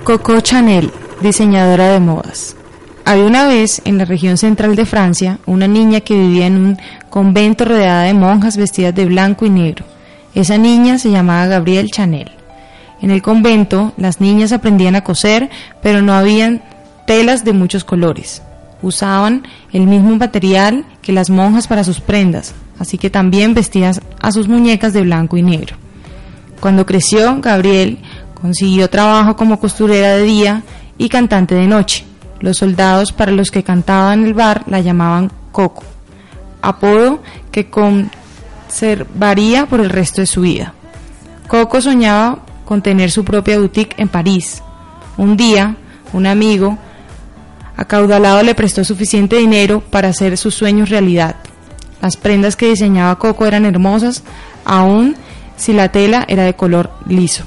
Coco 0.05 0.41
Chanel, 0.41 0.91
diseñadora 1.21 1.89
de 1.89 2.01
modas. 2.01 2.57
Había 3.05 3.27
una 3.27 3.47
vez 3.47 3.83
en 3.85 3.99
la 3.99 4.07
región 4.07 4.39
central 4.39 4.75
de 4.75 4.87
Francia 4.87 5.39
una 5.45 5.69
niña 5.69 6.01
que 6.01 6.15
vivía 6.15 6.47
en 6.47 6.57
un 6.57 6.79
convento 7.11 7.67
rodeada 7.67 8.05
de 8.05 8.15
monjas 8.15 8.57
vestidas 8.57 8.95
de 8.95 9.05
blanco 9.05 9.45
y 9.45 9.51
negro. 9.51 9.85
Esa 10.35 10.57
niña 10.57 10.97
se 10.99 11.11
llamaba 11.11 11.45
Gabrielle 11.45 11.91
Chanel. 11.91 12.40
En 13.01 13.11
el 13.11 13.23
convento 13.23 13.93
las 13.97 14.21
niñas 14.21 14.53
aprendían 14.53 14.95
a 14.97 15.05
coser, 15.05 15.51
pero 15.83 16.03
no 16.03 16.13
habían 16.13 16.63
telas 17.07 17.45
de 17.45 17.53
muchos 17.53 17.85
colores. 17.85 18.43
Usaban 18.83 19.47
el 19.73 19.87
mismo 19.87 20.15
material 20.17 20.85
que 21.03 21.13
las 21.13 21.31
monjas 21.31 21.67
para 21.67 21.85
sus 21.85 22.01
prendas, 22.01 22.55
así 22.79 22.99
que 22.99 23.11
también 23.11 23.55
vestían 23.55 23.95
a 24.21 24.33
sus 24.33 24.49
muñecas 24.49 24.93
de 24.93 25.03
blanco 25.03 25.37
y 25.37 25.43
negro. 25.43 25.77
Cuando 26.61 26.85
creció, 26.87 27.41
Gabriel 27.41 27.99
consiguió 28.41 28.89
trabajo 28.89 29.37
como 29.37 29.59
costurera 29.61 30.17
de 30.17 30.23
día 30.23 30.63
y 30.99 31.09
cantante 31.09 31.55
de 31.55 31.67
noche. 31.67 32.05
Los 32.41 32.59
soldados 32.59 33.13
para 33.13 33.33
los 33.33 33.51
que 33.51 33.63
cantaba 33.63 34.15
en 34.15 34.25
el 34.25 34.35
bar 34.35 34.65
la 34.67 34.81
llamaban 34.81 35.31
Coco, 35.53 35.83
apodo 36.63 37.23
que 37.51 37.69
conservaría 37.71 39.67
por 39.67 39.81
el 39.81 39.91
resto 39.91 40.21
de 40.21 40.27
su 40.27 40.43
vida. 40.43 40.75
Coco 41.49 41.81
soñaba 41.81 42.39
con 42.71 42.83
tener 42.83 43.11
su 43.11 43.25
propia 43.25 43.59
boutique 43.59 43.97
en 44.01 44.07
París. 44.07 44.63
Un 45.17 45.37
día, 45.37 45.75
un 46.13 46.25
amigo 46.25 46.79
acaudalado 47.77 48.45
le 48.45 48.55
prestó 48.55 48.85
suficiente 48.85 49.39
dinero 49.39 49.81
para 49.81 50.11
hacer 50.11 50.39
sus 50.39 50.55
sueños 50.55 50.89
realidad. 50.89 51.35
Las 52.01 52.17
prendas 52.17 52.55
que 52.55 52.69
diseñaba 52.69 53.19
Coco 53.19 53.45
eran 53.45 53.65
hermosas, 53.65 54.23
aun 54.65 55.17
si 55.57 55.73
la 55.73 55.89
tela 55.89 56.25
era 56.29 56.45
de 56.45 56.55
color 56.55 56.93
liso. 57.09 57.43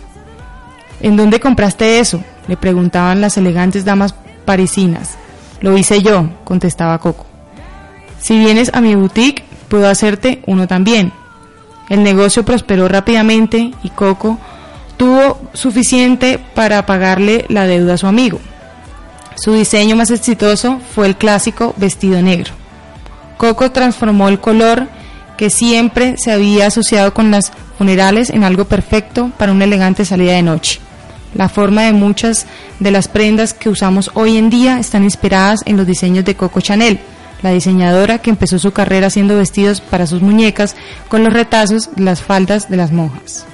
¿En 1.00 1.16
dónde 1.16 1.40
compraste 1.40 2.00
eso? 2.00 2.22
le 2.50 2.58
preguntaban 2.58 3.22
las 3.22 3.38
elegantes 3.38 3.86
damas 3.86 4.14
parisinas. 4.44 5.16
Lo 5.62 5.78
hice 5.78 6.02
yo, 6.02 6.32
contestaba 6.44 6.98
Coco. 6.98 7.26
Si 8.20 8.38
vienes 8.38 8.72
a 8.74 8.82
mi 8.82 8.94
boutique, 8.94 9.46
puedo 9.70 9.88
hacerte 9.88 10.42
uno 10.48 10.68
también. 10.68 11.14
El 11.88 12.04
negocio 12.04 12.44
prosperó 12.44 12.90
rápidamente 12.90 13.72
y 13.84 13.90
Coco 13.92 14.38
tuvo 15.04 15.38
suficiente 15.52 16.40
para 16.56 16.86
pagarle 16.86 17.44
la 17.50 17.68
deuda 17.68 17.96
a 17.96 17.98
su 17.98 18.08
amigo. 18.08 18.40
Su 19.36 19.52
diseño 19.52 19.98
más 19.98 20.12
exitoso 20.12 20.80
fue 20.96 21.08
el 21.08 21.18
clásico 21.18 21.74
vestido 21.76 22.22
negro. 22.22 22.54
Coco 23.36 23.70
transformó 23.70 24.30
el 24.30 24.40
color 24.40 24.88
que 25.36 25.50
siempre 25.50 26.16
se 26.18 26.32
había 26.32 26.68
asociado 26.68 27.14
con 27.14 27.32
las 27.32 27.52
funerales 27.78 28.30
en 28.30 28.46
algo 28.46 28.64
perfecto 28.64 29.30
para 29.38 29.52
una 29.52 29.66
elegante 29.66 30.06
salida 30.06 30.36
de 30.36 30.42
noche. 30.42 30.80
La 31.34 31.50
forma 31.50 31.82
de 31.82 31.92
muchas 31.92 32.46
de 32.80 32.92
las 32.92 33.10
prendas 33.10 33.54
que 33.54 33.68
usamos 33.68 34.10
hoy 34.14 34.38
en 34.38 34.50
día 34.50 34.80
están 34.80 35.04
inspiradas 35.04 35.64
en 35.66 35.76
los 35.76 35.86
diseños 35.86 36.24
de 36.24 36.36
Coco 36.36 36.62
Chanel, 36.62 37.02
la 37.42 37.50
diseñadora 37.52 38.20
que 38.20 38.30
empezó 38.30 38.58
su 38.58 38.72
carrera 38.72 39.08
haciendo 39.08 39.36
vestidos 39.36 39.82
para 39.82 40.08
sus 40.08 40.22
muñecas 40.22 40.78
con 41.10 41.26
los 41.26 41.34
retazos 41.34 41.94
de 41.94 42.04
las 42.04 42.22
faldas 42.22 42.70
de 42.70 42.78
las 42.78 42.94
monjas. 42.94 43.48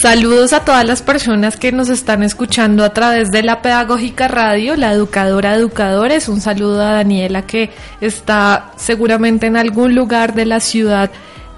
Saludos 0.00 0.52
a 0.52 0.64
todas 0.64 0.86
las 0.86 1.02
personas 1.02 1.56
que 1.56 1.72
nos 1.72 1.88
están 1.88 2.22
escuchando 2.22 2.84
a 2.84 2.94
través 2.94 3.32
de 3.32 3.42
la 3.42 3.62
Pedagógica 3.62 4.28
Radio, 4.28 4.76
la 4.76 4.92
educadora 4.92 5.56
educadores. 5.56 6.28
Un 6.28 6.40
saludo 6.40 6.80
a 6.82 6.92
Daniela 6.92 7.42
que 7.42 7.70
está 8.00 8.70
seguramente 8.76 9.48
en 9.48 9.56
algún 9.56 9.96
lugar 9.96 10.34
de 10.34 10.46
la 10.46 10.60
ciudad 10.60 11.10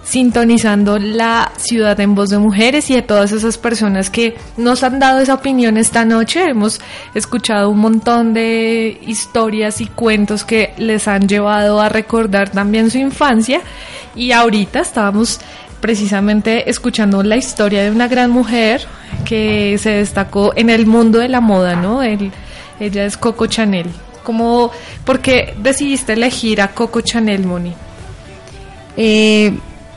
sintonizando 0.02 0.98
la 0.98 1.52
ciudad 1.56 2.00
en 2.00 2.14
voz 2.14 2.30
de 2.30 2.38
mujeres 2.38 2.88
y 2.88 2.96
a 2.96 3.06
todas 3.06 3.32
esas 3.32 3.58
personas 3.58 4.08
que 4.08 4.34
nos 4.56 4.82
han 4.84 4.98
dado 4.98 5.20
esa 5.20 5.34
opinión 5.34 5.76
esta 5.76 6.06
noche. 6.06 6.48
Hemos 6.48 6.80
escuchado 7.14 7.68
un 7.68 7.80
montón 7.80 8.32
de 8.32 9.02
historias 9.06 9.82
y 9.82 9.86
cuentos 9.86 10.44
que 10.44 10.72
les 10.78 11.08
han 11.08 11.28
llevado 11.28 11.78
a 11.78 11.90
recordar 11.90 12.48
también 12.48 12.90
su 12.90 12.96
infancia 12.96 13.60
y 14.14 14.32
ahorita 14.32 14.80
estábamos 14.80 15.40
precisamente 15.80 16.68
escuchando 16.70 17.22
la 17.22 17.36
historia 17.36 17.82
de 17.82 17.90
una 17.90 18.08
gran 18.08 18.30
mujer 18.30 18.82
que 19.24 19.76
se 19.78 19.90
destacó 19.90 20.52
en 20.56 20.70
el 20.70 20.86
mundo 20.86 21.18
de 21.18 21.28
la 21.28 21.40
moda, 21.40 21.76
¿no? 21.76 22.02
El- 22.02 22.30
ella 22.78 23.04
es 23.04 23.16
Coco 23.16 23.46
Chanel. 23.46 23.86
¿Cómo, 24.22 24.70
¿Por 25.04 25.20
qué 25.20 25.54
decidiste 25.62 26.12
elegir 26.12 26.60
a 26.60 26.68
Coco 26.68 27.00
Chanel, 27.00 27.44
Moni? 27.46 27.72
Eh, 28.96 29.52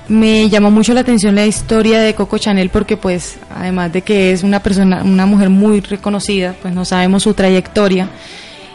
me 0.07 0.49
llamó 0.49 0.69
mucho 0.71 0.93
la 0.93 1.01
atención 1.01 1.35
la 1.35 1.45
historia 1.45 1.99
de 2.01 2.13
Coco 2.13 2.37
Chanel 2.37 2.69
porque 2.69 2.97
pues 2.97 3.37
además 3.55 3.91
de 3.93 4.01
que 4.01 4.31
es 4.31 4.43
una 4.43 4.61
persona, 4.61 5.01
una 5.03 5.25
mujer 5.25 5.49
muy 5.49 5.79
reconocida, 5.81 6.55
pues 6.61 6.73
no 6.73 6.83
sabemos 6.85 7.23
su 7.23 7.33
trayectoria 7.33 8.09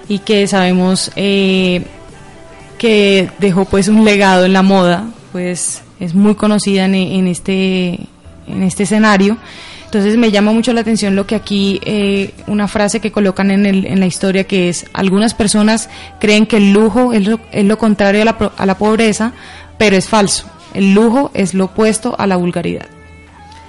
y 0.09 0.21
que 0.21 0.47
sabemos 0.47 1.11
eh, 1.17 1.83
que 2.79 3.29
dejó 3.39 3.65
pues 3.67 3.89
un 3.89 4.05
legado 4.05 4.45
en 4.47 4.53
la 4.55 4.63
moda, 4.63 5.05
pues 5.33 5.83
es 6.01 6.15
muy 6.15 6.35
conocida 6.35 6.85
en, 6.87 7.27
este 7.27 7.99
en 8.47 8.63
este 8.63 8.85
escenario. 8.85 9.37
Entonces 9.85 10.17
me 10.19 10.31
llama 10.31 10.53
mucho 10.53 10.73
la 10.75 10.83
atención 10.83 11.17
lo 11.17 11.27
que 11.27 11.35
aquí, 11.35 11.81
eh, 11.85 12.33
una 12.47 12.69
frase 12.69 13.01
que 13.01 13.11
colocan 13.11 13.51
en, 13.51 13.65
el- 13.67 13.87
en 13.87 14.01
la 14.01 14.07
historia 14.07 14.45
que 14.45 14.69
es, 14.69 14.85
algunas 14.93 15.33
personas 15.35 15.89
creen 16.21 16.45
que 16.47 16.59
el 16.59 16.73
lujo 16.73 17.13
es 17.15 17.27
lo, 17.27 17.41
es 17.53 17.65
lo 17.65 17.79
contrario 17.79 18.21
a 18.23 18.25
la, 18.27 18.37
a 18.57 18.67
la 18.67 18.77
pobreza, 18.77 19.33
pero 19.79 19.97
es 19.97 20.07
falso. 20.09 20.45
El 20.75 20.93
lujo 20.93 21.31
es 21.33 21.55
lo 21.55 21.65
opuesto 21.67 22.15
a 22.19 22.27
la 22.27 22.37
vulgaridad. 22.37 22.87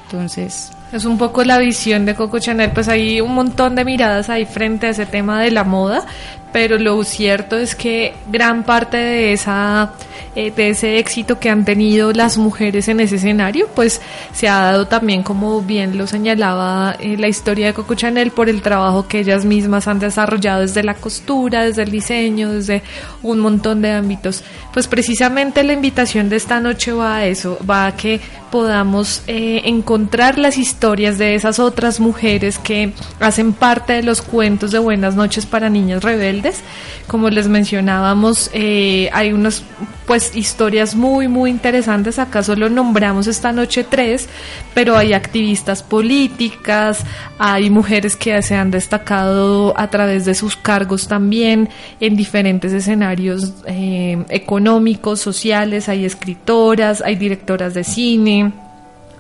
Entonces, 0.06 0.72
Es 0.91 1.06
un 1.06 1.18
poco 1.18 1.43
la 1.43 1.60
visión 1.60 2.06
de 2.06 2.16
Coco 2.16 2.39
Chanel, 2.39 2.72
pues 2.72 2.88
hay 2.89 3.22
un 3.22 3.34
montón 3.36 3.76
de 3.76 3.86
miradas 3.86 4.30
ahí 4.30 4.45
frente 4.45 4.88
a 4.88 4.89
ese 4.89 5.06
tema 5.06 5.39
de 5.41 5.51
la 5.51 5.64
moda, 5.64 6.06
pero 6.51 6.78
lo 6.80 7.01
cierto 7.03 7.58
es 7.58 7.76
que 7.76 8.14
gran 8.32 8.63
parte 8.63 8.97
de 8.97 9.34
esa 9.34 9.93
eh, 10.36 10.51
de 10.55 10.69
ese 10.69 10.99
éxito 10.99 11.39
que 11.39 11.49
han 11.49 11.65
tenido 11.65 12.13
las 12.13 12.38
mujeres 12.38 12.88
en 12.88 12.99
ese 12.99 13.15
escenario, 13.15 13.67
pues 13.73 13.99
se 14.32 14.47
ha 14.47 14.59
dado 14.59 14.88
también, 14.88 15.23
como 15.23 15.61
bien 15.61 15.97
lo 15.97 16.05
señalaba 16.05 16.95
eh, 16.99 17.17
la 17.17 17.27
historia 17.27 17.65
de 17.67 17.73
Coco 17.73 17.95
Chanel, 17.95 18.32
por 18.32 18.47
el 18.47 18.61
trabajo 18.61 19.07
que 19.07 19.19
ellas 19.19 19.43
mismas 19.43 19.88
han 19.88 19.97
desarrollado 19.97 20.61
desde 20.61 20.84
la 20.84 20.93
costura, 20.93 21.63
desde 21.63 21.84
el 21.84 21.91
diseño, 21.91 22.51
desde 22.51 22.84
un 23.23 23.39
montón 23.39 23.82
de 23.82 23.91
ámbitos. 23.91 24.43
Pues 24.71 24.88
precisamente 24.88 25.63
la 25.63 25.73
invitación 25.73 26.30
de 26.30 26.36
esta 26.36 26.59
noche 26.59 26.91
va 26.91 27.17
a 27.17 27.25
eso, 27.25 27.57
va 27.67 27.88
a 27.88 27.95
que 27.95 28.21
podamos 28.51 29.23
eh, 29.27 29.61
encontrar 29.65 30.38
las 30.38 30.57
historias 30.57 31.17
de 31.17 31.36
esas 31.36 31.59
otras 31.59 31.99
mujeres 31.99 32.57
que 32.59 32.93
hacen 33.19 33.53
parte 33.53 33.93
de 33.93 34.03
los 34.03 34.21
cuentos 34.21 34.71
de 34.71 34.80
Buenas 34.80 35.15
noches 35.15 35.45
para 35.45 35.69
niñas 35.69 36.03
rebeldes. 36.03 36.61
Como 37.07 37.30
les 37.30 37.47
eh, 38.53 39.09
hay 39.13 39.34
unas 39.34 39.63
pues 40.05 40.36
historias 40.36 40.95
muy 40.95 41.28
muy 41.28 41.49
interesantes. 41.49 42.20
Acá 42.20 42.43
solo 42.43 42.70
nombramos 42.70 43.28
esta 43.28 43.51
noche 43.51 43.84
tres, 43.84 44.28
pero 44.74 44.97
hay 44.97 45.13
activistas 45.13 45.84
políticas, 45.84 47.05
hay 47.38 47.70
mujeres 47.70 48.15
que 48.15 48.41
se 48.41 48.55
han 48.55 48.72
destacado 48.72 49.74
a 49.78 49.89
través 49.89 50.26
de 50.26 50.36
sus 50.36 50.55
cargos 50.55 51.07
también 51.07 51.70
en 51.99 52.15
diferentes 52.15 52.74
escenarios 52.74 53.53
eh, 53.65 54.24
económicos, 54.30 55.20
sociales, 55.20 55.89
hay 55.89 56.05
escritoras, 56.05 57.01
hay 57.05 57.15
directoras 57.15 57.74
de 57.74 57.84
cine, 57.84 58.51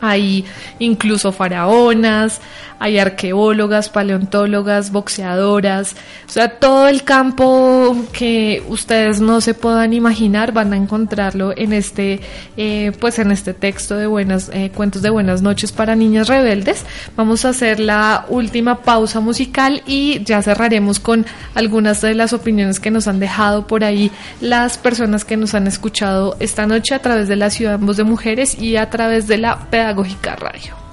hay 0.01 0.45
incluso 0.79 1.31
faraonas, 1.31 2.41
hay 2.79 2.97
arqueólogas, 2.97 3.89
paleontólogas, 3.89 4.91
boxeadoras, 4.91 5.95
o 6.27 6.31
sea, 6.31 6.49
todo 6.59 6.87
el 6.87 7.03
campo 7.03 7.95
que 8.11 8.63
ustedes 8.67 9.19
no 9.21 9.41
se 9.41 9.53
puedan 9.53 9.93
imaginar 9.93 10.53
van 10.53 10.73
a 10.73 10.77
encontrarlo 10.77 11.53
en 11.55 11.73
este, 11.73 12.21
eh, 12.57 12.91
pues 12.99 13.19
en 13.19 13.31
este 13.31 13.53
texto 13.53 13.95
de 13.95 14.07
buenas, 14.07 14.49
eh, 14.53 14.71
cuentos 14.73 15.01
de 15.01 15.09
buenas 15.09 15.41
noches 15.41 15.71
para 15.71 15.95
niñas 15.95 16.27
rebeldes. 16.27 16.85
Vamos 17.15 17.45
a 17.45 17.49
hacer 17.49 17.79
la 17.79 18.25
última 18.29 18.77
pausa 18.81 19.19
musical 19.19 19.83
y 19.85 20.23
ya 20.23 20.41
cerraremos 20.41 20.99
con 20.99 21.25
algunas 21.55 22.01
de 22.01 22.15
las 22.15 22.33
opiniones 22.33 22.79
que 22.79 22.91
nos 22.91 23.07
han 23.07 23.19
dejado 23.19 23.67
por 23.67 23.83
ahí 23.83 24.11
las 24.41 24.77
personas 24.77 25.25
que 25.25 25.37
nos 25.37 25.53
han 25.53 25.67
escuchado 25.67 26.37
esta 26.39 26.65
noche 26.65 26.95
a 26.95 26.99
través 26.99 27.27
de 27.27 27.35
la 27.35 27.49
Ciudad 27.49 27.79
Voz 27.79 27.97
de 27.97 28.03
Mujeres 28.03 28.59
y 28.59 28.77
a 28.77 28.89
través 28.89 29.27
de 29.27 29.37
la 29.37 29.69
Pedagógica 29.69 30.35
Radio. 30.35 30.88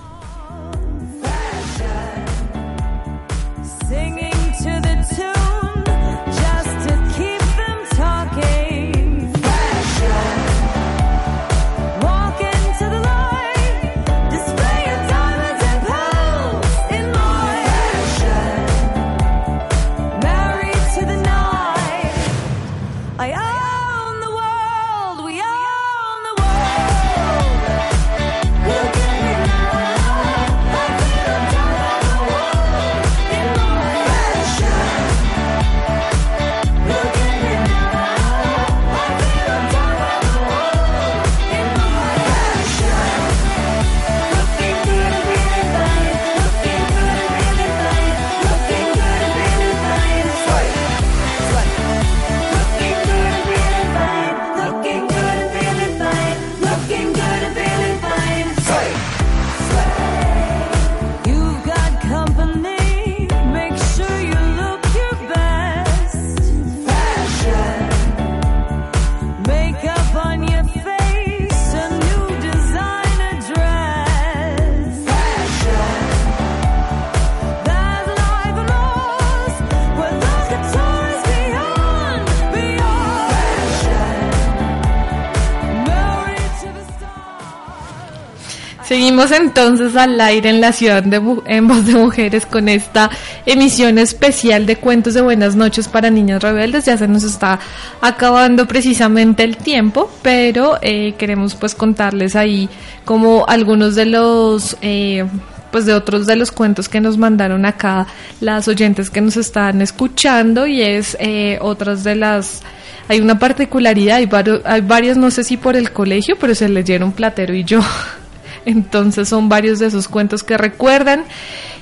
Entonces 89.25 89.97
al 89.97 90.21
aire 90.21 90.51
en 90.51 90.61
la 90.61 90.73
ciudad 90.73 91.03
de 91.03 91.21
en 91.47 91.69
voz 91.69 91.87
de 91.87 91.95
mujeres 91.95 92.45
con 92.47 92.69
esta 92.69 93.11
emisión 93.47 93.99
especial 93.99 94.67
de 94.67 94.77
cuentos 94.77 95.15
de 95.15 95.21
buenas 95.23 95.57
noches 95.57 95.89
para 95.89 96.11
niños 96.11 96.43
rebeldes. 96.43 96.85
Ya 96.85 96.97
se 96.97 97.09
nos 97.09 97.23
está 97.25 97.59
acabando 98.01 98.67
precisamente 98.67 99.43
el 99.45 99.57
tiempo, 99.57 100.11
pero 100.23 100.79
eh, 100.83 101.15
queremos 101.19 101.55
pues 101.55 101.75
contarles 101.75 102.37
ahí 102.37 102.69
como 103.05 103.45
algunos 103.49 103.95
de 103.95 104.07
los 104.07 104.77
eh, 104.83 105.25
pues 105.71 105.85
de 105.87 105.95
otros 105.95 106.27
de 106.27 106.37
los 106.37 106.53
cuentos 106.53 106.89
que 106.89 107.01
nos 107.01 107.19
mandaron 107.19 107.67
acá 107.67 108.07
las 108.41 108.69
oyentes 108.69 109.11
que 109.11 109.21
nos 109.21 109.37
están 109.37 109.83
escuchando 109.83 110.67
y 110.67 110.81
es 110.83 111.17
eh, 111.21 111.59
otras 111.61 112.05
de 112.05 112.15
las 112.15 112.63
hay 113.09 113.21
una 113.21 113.39
particularidad, 113.39 114.17
hay, 114.17 114.27
vario- 114.27 114.63
hay 114.65 114.81
varios, 114.81 115.17
no 115.17 115.31
sé 115.31 115.45
si 115.45 115.57
por 115.57 115.77
el 115.77 115.93
colegio, 115.93 116.37
pero 116.41 116.55
se 116.57 116.69
leyeron 116.69 117.13
Platero 117.13 117.55
y 117.55 117.63
yo. 117.65 117.81
Entonces 118.67 119.29
son 119.29 119.49
varios 119.49 119.79
de 119.79 119.87
esos 119.87 120.09
cuentos 120.09 120.43
que 120.43 120.59
recuerdan. 120.59 121.25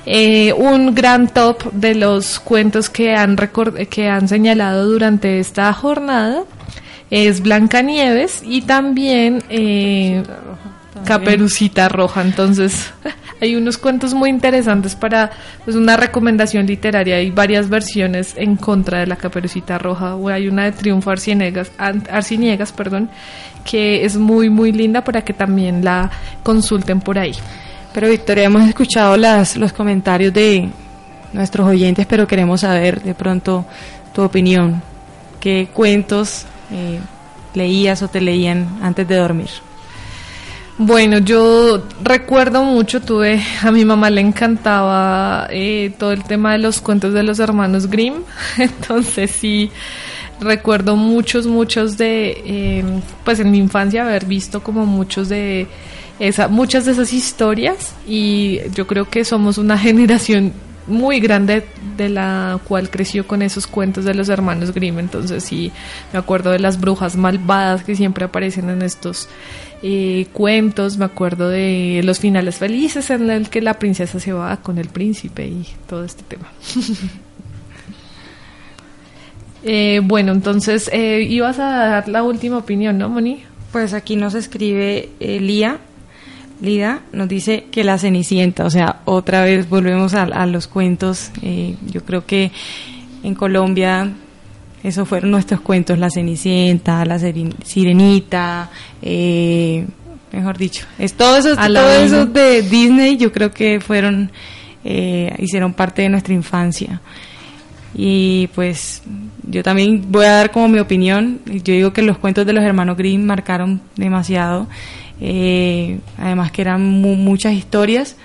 Eh, 0.05 0.53
un 0.53 0.95
gran 0.95 1.27
top 1.27 1.71
de 1.73 1.95
los 1.95 2.39
cuentos 2.39 2.89
que 2.89 3.15
han, 3.15 3.35
que 3.89 4.07
han 4.07 4.27
señalado 4.27 4.87
durante 4.87 5.39
esta 5.39 5.73
jornada 5.73 6.43
es 7.09 7.41
Blancanieves 7.41 8.41
y 8.43 8.61
también 8.61 9.43
eh, 9.49 10.23
Caperucita 11.03 11.89
Roja. 11.89 12.21
Entonces 12.21 12.93
hay 13.41 13.55
unos 13.55 13.77
cuentos 13.77 14.13
muy 14.13 14.29
interesantes 14.29 14.95
para 14.95 15.31
pues, 15.63 15.75
una 15.75 15.97
recomendación 15.97 16.65
literaria. 16.65 17.17
Hay 17.17 17.31
varias 17.31 17.69
versiones 17.69 18.33
en 18.37 18.55
contra 18.55 18.99
de 18.99 19.07
la 19.07 19.15
Caperucita 19.15 19.77
Roja. 19.77 20.15
O 20.15 20.29
Hay 20.29 20.47
una 20.47 20.65
de 20.65 20.71
Triunfo 20.71 21.11
Arciniegas, 21.11 21.71
Arciniegas 21.77 22.71
perdón, 22.71 23.09
que 23.63 24.05
es 24.05 24.15
muy, 24.15 24.49
muy 24.49 24.71
linda 24.71 25.03
para 25.03 25.23
que 25.23 25.33
también 25.33 25.83
la 25.83 26.09
consulten 26.43 27.01
por 27.01 27.19
ahí. 27.19 27.33
Pero 27.93 28.09
Victoria, 28.09 28.45
hemos 28.45 28.67
escuchado 28.67 29.15
las, 29.15 29.55
los 29.55 29.71
comentarios 29.71 30.33
de 30.33 30.69
nuestros 31.31 31.67
oyentes, 31.67 32.05
pero 32.05 32.27
queremos 32.27 32.61
saber 32.61 33.01
de 33.01 33.13
pronto 33.13 33.65
tu 34.13 34.21
opinión. 34.21 34.81
¿Qué 35.39 35.69
cuentos 35.73 36.45
eh, 36.71 36.99
leías 37.53 38.01
o 38.01 38.07
te 38.07 38.19
leían 38.19 38.79
antes 38.81 39.07
de 39.07 39.15
dormir? 39.15 39.49
Bueno, 40.77 41.19
yo 41.19 41.87
recuerdo 42.03 42.65
mucho, 42.65 43.01
tuve, 43.01 43.41
a 43.61 43.71
mi 43.71 43.85
mamá 43.85 44.09
le 44.09 44.19
encantaba 44.19 45.47
eh, 45.49 45.93
todo 45.97 46.11
el 46.11 46.25
tema 46.25 46.51
de 46.51 46.57
los 46.57 46.81
cuentos 46.81 47.13
de 47.13 47.23
los 47.23 47.39
hermanos 47.39 47.87
Grimm, 47.87 48.15
entonces 48.57 49.31
sí, 49.31 49.71
recuerdo 50.41 50.97
muchos, 50.97 51.47
muchos 51.47 51.97
de, 51.97 52.41
eh, 52.45 52.83
pues 53.23 53.39
en 53.39 53.51
mi 53.51 53.57
infancia 53.57 54.03
haber 54.03 54.25
visto 54.25 54.61
como 54.63 54.85
muchos 54.85 55.29
de 55.29 55.67
esa, 56.19 56.49
muchas 56.49 56.83
de 56.83 56.91
esas 56.91 57.13
historias. 57.13 57.95
Y 58.05 58.59
yo 58.73 58.85
creo 58.85 59.09
que 59.09 59.23
somos 59.23 59.57
una 59.57 59.77
generación 59.79 60.51
muy 60.87 61.19
grande 61.19 61.65
de 61.97 62.09
la 62.09 62.59
cual 62.67 62.89
creció 62.89 63.25
con 63.25 63.41
esos 63.41 63.65
cuentos 63.65 64.05
de 64.05 64.13
los 64.13 64.29
hermanos 64.29 64.73
Grimm, 64.73 64.99
entonces 64.99 65.43
sí, 65.43 65.71
me 66.13 66.19
acuerdo 66.19 66.51
de 66.51 66.59
las 66.59 66.79
brujas 66.79 67.15
malvadas 67.15 67.83
que 67.83 67.95
siempre 67.95 68.25
aparecen 68.25 68.69
en 68.69 68.81
estos 68.81 69.27
eh, 69.87 70.25
cuentos, 70.33 70.97
me 70.97 71.05
acuerdo 71.05 71.47
de 71.49 72.01
los 72.03 72.19
finales 72.19 72.55
felices 72.55 73.11
en 73.11 73.29
el 73.29 73.49
que 73.51 73.61
la 73.61 73.75
princesa 73.75 74.19
se 74.19 74.33
va 74.33 74.57
con 74.57 74.79
el 74.79 74.87
príncipe 74.87 75.45
y 75.45 75.63
todo 75.87 76.03
este 76.03 76.23
tema. 76.23 76.51
Eh, 79.67 79.99
bueno, 80.03 80.31
entonces 80.31 80.91
eh, 80.93 81.25
ibas 81.27 81.57
a 81.57 81.87
dar 81.87 82.07
la 82.07 82.21
última 82.21 82.59
opinión, 82.59 82.99
¿no, 82.99 83.09
Moni? 83.09 83.41
Pues 83.71 83.95
aquí 83.95 84.15
nos 84.15 84.35
escribe 84.35 85.09
eh, 85.19 85.39
Lía, 85.39 85.79
Lida, 86.61 87.01
nos 87.11 87.27
dice 87.27 87.65
que 87.71 87.83
la 87.83 87.97
Cenicienta, 87.97 88.63
o 88.63 88.69
sea, 88.69 89.01
otra 89.05 89.43
vez 89.43 89.67
volvemos 89.67 90.13
a, 90.13 90.21
a 90.21 90.45
los 90.45 90.67
cuentos. 90.67 91.31
eh, 91.41 91.77
yo 91.91 92.05
creo 92.05 92.27
que 92.27 92.51
en 93.23 93.33
Colombia 93.33 94.13
esos 94.87 95.07
fueron 95.07 95.31
nuestros 95.31 95.61
cuentos, 95.61 95.97
la 95.97 96.09
Cenicienta, 96.09 97.03
la 97.05 97.17
Sirenita, 97.19 98.69
eh, 99.01 99.85
mejor 100.31 100.57
dicho, 100.57 100.85
es 100.99 101.13
todo 101.13 101.37
eso, 101.37 101.55
todo 101.55 101.91
eso 102.05 102.25
de 102.25 102.61
Disney, 102.61 103.17
yo 103.17 103.31
creo 103.31 103.51
que 103.51 103.79
fueron, 103.79 104.31
eh, 104.83 105.33
hicieron 105.39 105.73
parte 105.73 106.01
de 106.03 106.09
nuestra 106.09 106.33
infancia. 106.33 107.01
Y 107.97 108.47
pues 108.53 109.01
yo 109.43 109.63
también 109.63 110.05
voy 110.11 110.25
a 110.25 110.31
dar 110.31 110.51
como 110.51 110.67
mi 110.67 110.79
opinión. 110.79 111.39
Yo 111.45 111.73
digo 111.73 111.93
que 111.93 112.01
los 112.01 112.17
cuentos 112.17 112.45
de 112.45 112.51
los 112.51 112.63
hermanos 112.63 112.97
Grimm 112.97 113.23
marcaron 113.23 113.81
demasiado. 113.95 114.67
Eh, 115.21 115.99
además 116.17 116.51
que 116.51 116.61
eran 116.61 116.81
mu- 116.83 117.15
muchas 117.15 117.53
historias. 117.53 118.17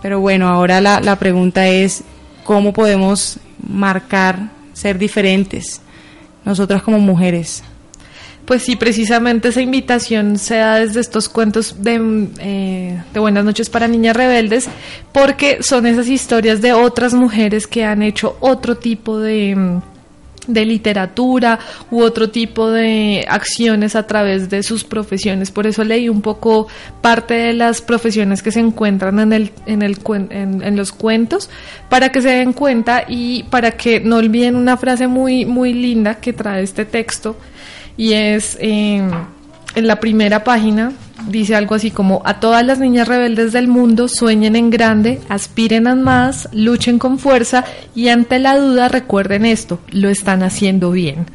Pero 0.00 0.20
bueno, 0.20 0.48
ahora 0.48 0.80
la, 0.80 1.00
la 1.00 1.18
pregunta 1.18 1.66
es 1.66 2.04
cómo 2.44 2.72
podemos 2.72 3.40
marcar, 3.68 4.50
ser 4.74 4.96
diferentes, 4.96 5.82
nosotras 6.44 6.82
como 6.82 6.98
mujeres. 6.98 7.62
Pues 8.44 8.62
sí, 8.62 8.74
precisamente 8.74 9.48
esa 9.48 9.60
invitación 9.60 10.36
se 10.38 10.56
da 10.56 10.80
desde 10.80 11.00
estos 11.00 11.28
cuentos 11.28 11.84
de, 11.84 12.28
eh, 12.40 13.02
de 13.12 13.20
Buenas 13.20 13.44
noches 13.44 13.70
para 13.70 13.86
niñas 13.86 14.16
rebeldes, 14.16 14.68
porque 15.12 15.62
son 15.62 15.86
esas 15.86 16.08
historias 16.08 16.60
de 16.60 16.72
otras 16.72 17.14
mujeres 17.14 17.66
que 17.66 17.84
han 17.84 18.02
hecho 18.02 18.36
otro 18.40 18.76
tipo 18.76 19.20
de, 19.20 19.80
de 20.52 20.64
literatura 20.64 21.58
u 21.90 22.02
otro 22.02 22.30
tipo 22.30 22.70
de 22.70 23.26
acciones 23.28 23.96
a 23.96 24.06
través 24.06 24.50
de 24.50 24.62
sus 24.62 24.84
profesiones. 24.84 25.50
Por 25.50 25.66
eso 25.66 25.84
leí 25.84 26.08
un 26.08 26.22
poco 26.22 26.68
parte 27.00 27.34
de 27.34 27.52
las 27.52 27.80
profesiones 27.82 28.42
que 28.42 28.52
se 28.52 28.60
encuentran 28.60 29.18
en, 29.18 29.32
el, 29.32 29.52
en, 29.66 29.82
el, 29.82 29.98
en 30.30 30.76
los 30.76 30.92
cuentos 30.92 31.50
para 31.88 32.10
que 32.10 32.22
se 32.22 32.28
den 32.28 32.52
cuenta 32.52 33.04
y 33.08 33.44
para 33.44 33.72
que 33.72 34.00
no 34.00 34.16
olviden 34.16 34.56
una 34.56 34.76
frase 34.76 35.06
muy, 35.06 35.44
muy 35.44 35.72
linda 35.72 36.16
que 36.16 36.32
trae 36.32 36.62
este 36.62 36.84
texto 36.84 37.36
y 37.96 38.14
es 38.14 38.56
eh, 38.60 39.02
en 39.74 39.86
la 39.86 40.00
primera 40.00 40.44
página 40.44 40.92
dice 41.28 41.54
algo 41.54 41.74
así 41.74 41.90
como 41.90 42.22
a 42.24 42.40
todas 42.40 42.64
las 42.64 42.78
niñas 42.78 43.08
rebeldes 43.08 43.52
del 43.52 43.68
mundo 43.68 44.08
sueñen 44.08 44.56
en 44.56 44.70
grande, 44.70 45.20
aspiren 45.28 45.86
a 45.86 45.94
más, 45.94 46.48
luchen 46.52 46.98
con 46.98 47.18
fuerza 47.18 47.64
y 47.94 48.08
ante 48.08 48.38
la 48.38 48.56
duda 48.58 48.88
recuerden 48.88 49.44
esto, 49.44 49.80
lo 49.90 50.08
están 50.08 50.42
haciendo 50.42 50.90
bien. 50.90 51.26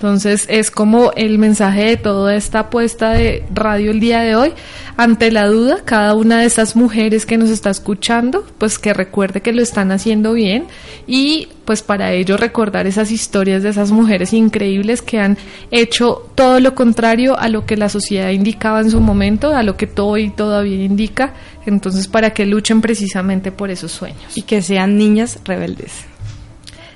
Entonces 0.00 0.46
es 0.48 0.70
como 0.70 1.12
el 1.14 1.36
mensaje 1.36 1.84
de 1.84 1.96
toda 1.98 2.34
esta 2.34 2.60
apuesta 2.60 3.10
de 3.10 3.44
radio 3.52 3.90
el 3.90 4.00
día 4.00 4.20
de 4.20 4.34
hoy. 4.34 4.54
Ante 4.96 5.30
la 5.30 5.46
duda, 5.46 5.82
cada 5.84 6.14
una 6.14 6.40
de 6.40 6.46
esas 6.46 6.74
mujeres 6.74 7.26
que 7.26 7.36
nos 7.36 7.50
está 7.50 7.68
escuchando, 7.68 8.46
pues 8.56 8.78
que 8.78 8.94
recuerde 8.94 9.42
que 9.42 9.52
lo 9.52 9.60
están 9.60 9.92
haciendo 9.92 10.32
bien 10.32 10.64
y 11.06 11.48
pues 11.66 11.82
para 11.82 12.12
ello 12.14 12.38
recordar 12.38 12.86
esas 12.86 13.10
historias 13.10 13.62
de 13.62 13.68
esas 13.68 13.90
mujeres 13.90 14.32
increíbles 14.32 15.02
que 15.02 15.20
han 15.20 15.36
hecho 15.70 16.30
todo 16.34 16.60
lo 16.60 16.74
contrario 16.74 17.38
a 17.38 17.50
lo 17.50 17.66
que 17.66 17.76
la 17.76 17.90
sociedad 17.90 18.30
indicaba 18.30 18.80
en 18.80 18.90
su 18.90 19.00
momento, 19.00 19.54
a 19.54 19.62
lo 19.62 19.76
que 19.76 19.86
todo 19.86 20.16
y 20.16 20.30
todavía 20.30 20.82
indica. 20.82 21.34
Entonces 21.66 22.08
para 22.08 22.30
que 22.30 22.46
luchen 22.46 22.80
precisamente 22.80 23.52
por 23.52 23.68
esos 23.68 23.92
sueños. 23.92 24.34
Y 24.34 24.42
que 24.42 24.62
sean 24.62 24.96
niñas 24.96 25.40
rebeldes. 25.44 26.09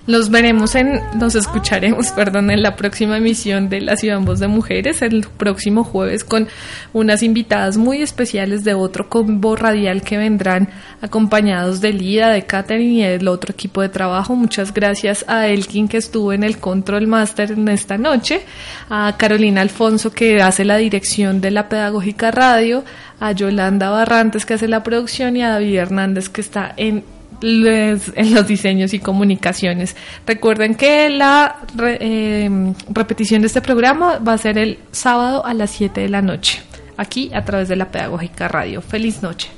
Los 0.07 0.29
veremos 0.29 0.75
en, 0.75 1.01
nos 1.19 1.35
escucharemos, 1.35 2.09
perdón, 2.17 2.51
en 2.51 2.63
la 2.63 2.77
próxima 2.77 3.17
emisión 3.17 3.71
de 3.71 3.81
La 3.81 3.97
Ciudad 3.97 4.19
en 4.19 4.27
Voz 4.27 4.39
de 4.39 4.49
Mujeres, 4.49 5.01
el 5.01 5.27
próximo 5.39 5.83
jueves 5.83 6.25
con 6.25 6.47
unas 6.93 7.23
invitadas 7.23 7.79
muy 7.79 8.03
especiales 8.03 8.65
de 8.65 8.75
otro 8.75 9.09
combo 9.09 9.57
radial 9.57 10.03
que 10.03 10.19
vendrán 10.19 10.69
acompañados 11.01 11.81
de 11.81 11.95
Lida, 11.95 12.29
de 12.29 12.45
Katherine 12.45 12.99
y 12.99 13.19
del 13.19 13.29
otro 13.29 13.53
equipo 13.53 13.81
de 13.81 13.89
trabajo. 13.89 14.37
Muchas 14.37 14.75
gracias 14.75 15.25
a 15.27 15.47
Elkin 15.47 15.89
que 15.89 15.97
estuvo 15.97 16.35
en 16.35 16.45
el 16.45 16.59
Control 16.59 17.07
Master 17.07 17.53
en 17.53 17.67
esta 17.69 17.97
noche, 17.97 18.43
a 18.91 19.15
Carolina 19.17 19.63
Alfonso 19.63 20.13
que 20.13 20.43
hace 20.43 20.67
la 20.67 20.77
dirección 20.77 21.41
de 21.41 21.51
la 21.51 21.71
Pedagógica 21.71 22.31
Radio, 22.31 22.85
a 23.21 23.33
Yolanda 23.33 23.89
Barrantes 23.89 24.45
que 24.45 24.53
hace 24.53 24.69
la 24.69 24.83
producción 24.83 25.35
y 25.39 25.43
a 25.43 25.49
David 25.49 25.77
Hernández 25.77 26.29
que 26.29 26.43
está 26.43 26.75
en 26.77 27.05
en 27.45 28.35
los 28.35 28.47
diseños 28.47 28.95
y 28.95 28.99
comunicaciones. 28.99 29.97
Recuerden 30.27 30.75
que 30.75 31.11
la 31.11 31.61
eh, 31.79 32.51
repetición 32.89 33.43
de 33.43 33.49
este 33.49 33.61
programa 33.61 34.19
va 34.19 34.33
a 34.33 34.39
ser 34.39 34.59
el 34.59 34.79
sábado 34.93 35.45
a 35.45 35.55
las 35.55 35.71
7 35.71 36.01
de 36.01 36.09
la 36.09 36.23
noche, 36.23 36.63
aquí 36.97 37.31
a 37.35 37.45
través 37.45 37.69
de 37.69 37.77
la 37.77 37.91
Pedagógica 37.91 38.49
Radio. 38.49 38.81
Feliz 38.81 39.23
noche. 39.23 39.51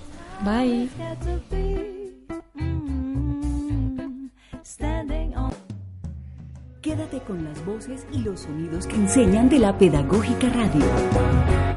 Bye. 0.45 0.89
Quédate 6.83 7.19
con 7.27 7.45
las 7.45 7.65
voces 7.67 8.07
y 8.13 8.19
los 8.19 8.41
sonidos 8.41 8.87
que 8.87 8.95
enseñan 8.95 9.49
de 9.49 9.59
la 9.59 9.77
Pedagógica 9.77 10.49
Radio. 10.51 11.76